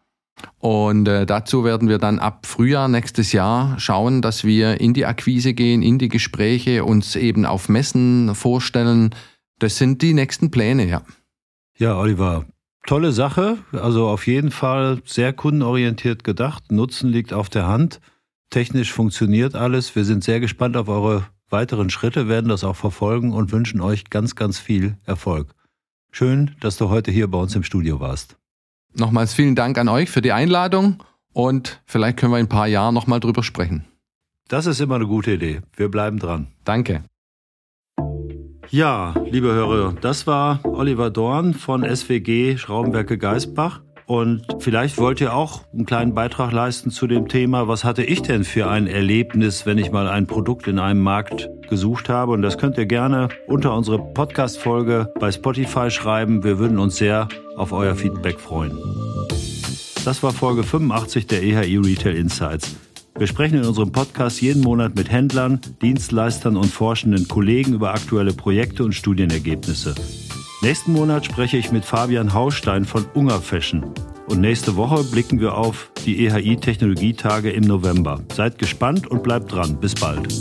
und 0.58 1.08
äh, 1.08 1.26
dazu 1.26 1.64
werden 1.64 1.88
wir 1.88 1.98
dann 1.98 2.18
ab 2.18 2.46
Frühjahr 2.46 2.88
nächstes 2.88 3.32
Jahr 3.32 3.78
schauen, 3.78 4.22
dass 4.22 4.44
wir 4.44 4.80
in 4.80 4.94
die 4.94 5.06
Akquise 5.06 5.54
gehen, 5.54 5.82
in 5.82 5.98
die 5.98 6.08
Gespräche, 6.08 6.84
uns 6.84 7.16
eben 7.16 7.44
auf 7.46 7.68
Messen 7.68 8.34
vorstellen. 8.34 9.14
Das 9.58 9.76
sind 9.76 10.02
die 10.02 10.14
nächsten 10.14 10.50
Pläne, 10.50 10.86
ja. 10.86 11.02
Ja, 11.78 11.96
Oliver, 11.96 12.46
tolle 12.86 13.12
Sache. 13.12 13.58
Also 13.72 14.08
auf 14.08 14.26
jeden 14.26 14.50
Fall 14.50 15.00
sehr 15.04 15.32
kundenorientiert 15.32 16.24
gedacht. 16.24 16.70
Nutzen 16.70 17.10
liegt 17.10 17.32
auf 17.32 17.48
der 17.48 17.66
Hand. 17.66 18.00
Technisch 18.50 18.92
funktioniert 18.92 19.54
alles. 19.54 19.94
Wir 19.96 20.04
sind 20.04 20.24
sehr 20.24 20.40
gespannt 20.40 20.76
auf 20.76 20.88
eure 20.88 21.26
weiteren 21.48 21.90
Schritte, 21.90 22.28
werden 22.28 22.48
das 22.48 22.64
auch 22.64 22.76
verfolgen 22.76 23.32
und 23.32 23.52
wünschen 23.52 23.80
euch 23.80 24.10
ganz, 24.10 24.34
ganz 24.34 24.58
viel 24.58 24.96
Erfolg. 25.04 25.54
Schön, 26.10 26.52
dass 26.60 26.76
du 26.76 26.88
heute 26.88 27.10
hier 27.10 27.28
bei 27.28 27.38
uns 27.38 27.54
im 27.54 27.62
Studio 27.62 28.00
warst. 28.00 28.36
Nochmals 28.94 29.34
vielen 29.34 29.54
Dank 29.54 29.78
an 29.78 29.88
euch 29.88 30.10
für 30.10 30.22
die 30.22 30.32
Einladung 30.32 31.02
und 31.32 31.80
vielleicht 31.86 32.18
können 32.18 32.32
wir 32.32 32.38
in 32.38 32.46
ein 32.46 32.48
paar 32.48 32.66
Jahren 32.66 32.94
nochmal 32.94 33.20
drüber 33.20 33.42
sprechen. 33.42 33.84
Das 34.48 34.66
ist 34.66 34.80
immer 34.80 34.96
eine 34.96 35.06
gute 35.06 35.32
Idee. 35.32 35.60
Wir 35.76 35.90
bleiben 35.90 36.18
dran. 36.18 36.48
Danke. 36.64 37.02
Ja, 38.68 39.14
liebe 39.30 39.52
Hörer, 39.52 39.94
das 40.00 40.26
war 40.26 40.60
Oliver 40.64 41.10
Dorn 41.10 41.54
von 41.54 41.84
SWG 41.84 42.56
Schraubenwerke 42.56 43.18
Geisbach. 43.18 43.82
Und 44.12 44.44
vielleicht 44.58 44.98
wollt 44.98 45.22
ihr 45.22 45.34
auch 45.34 45.62
einen 45.72 45.86
kleinen 45.86 46.12
Beitrag 46.12 46.52
leisten 46.52 46.90
zu 46.90 47.06
dem 47.06 47.28
Thema, 47.28 47.66
was 47.66 47.82
hatte 47.82 48.04
ich 48.04 48.20
denn 48.20 48.44
für 48.44 48.68
ein 48.68 48.86
Erlebnis, 48.86 49.64
wenn 49.64 49.78
ich 49.78 49.90
mal 49.90 50.06
ein 50.06 50.26
Produkt 50.26 50.68
in 50.68 50.78
einem 50.78 51.00
Markt 51.00 51.48
gesucht 51.70 52.10
habe. 52.10 52.32
Und 52.32 52.42
das 52.42 52.58
könnt 52.58 52.76
ihr 52.76 52.84
gerne 52.84 53.30
unter 53.46 53.74
unsere 53.74 53.98
Podcast-Folge 53.98 55.10
bei 55.18 55.32
Spotify 55.32 55.90
schreiben. 55.90 56.44
Wir 56.44 56.58
würden 56.58 56.78
uns 56.78 56.96
sehr 56.96 57.26
auf 57.56 57.72
euer 57.72 57.94
Feedback 57.94 58.38
freuen. 58.38 58.76
Das 60.04 60.22
war 60.22 60.34
Folge 60.34 60.62
85 60.62 61.26
der 61.26 61.42
EHI 61.42 61.78
Retail 61.78 62.14
Insights. 62.14 62.76
Wir 63.16 63.26
sprechen 63.26 63.60
in 63.60 63.64
unserem 63.64 63.92
Podcast 63.92 64.42
jeden 64.42 64.60
Monat 64.60 64.94
mit 64.94 65.10
Händlern, 65.10 65.58
Dienstleistern 65.80 66.58
und 66.58 66.66
forschenden 66.66 67.28
Kollegen 67.28 67.72
über 67.72 67.94
aktuelle 67.94 68.34
Projekte 68.34 68.84
und 68.84 68.92
Studienergebnisse. 68.92 69.94
Nächsten 70.62 70.92
Monat 70.92 71.24
spreche 71.24 71.56
ich 71.56 71.72
mit 71.72 71.84
Fabian 71.84 72.34
Haustein 72.34 72.84
von 72.84 73.04
Unger 73.14 73.40
Fashion. 73.40 73.84
Und 74.28 74.40
nächste 74.40 74.76
Woche 74.76 75.02
blicken 75.02 75.40
wir 75.40 75.56
auf 75.56 75.90
die 76.06 76.24
EHI 76.24 76.56
Technologietage 76.56 77.50
im 77.50 77.64
November. 77.64 78.20
Seid 78.32 78.58
gespannt 78.60 79.08
und 79.08 79.24
bleibt 79.24 79.50
dran. 79.50 79.80
Bis 79.80 79.96
bald. 79.96 80.32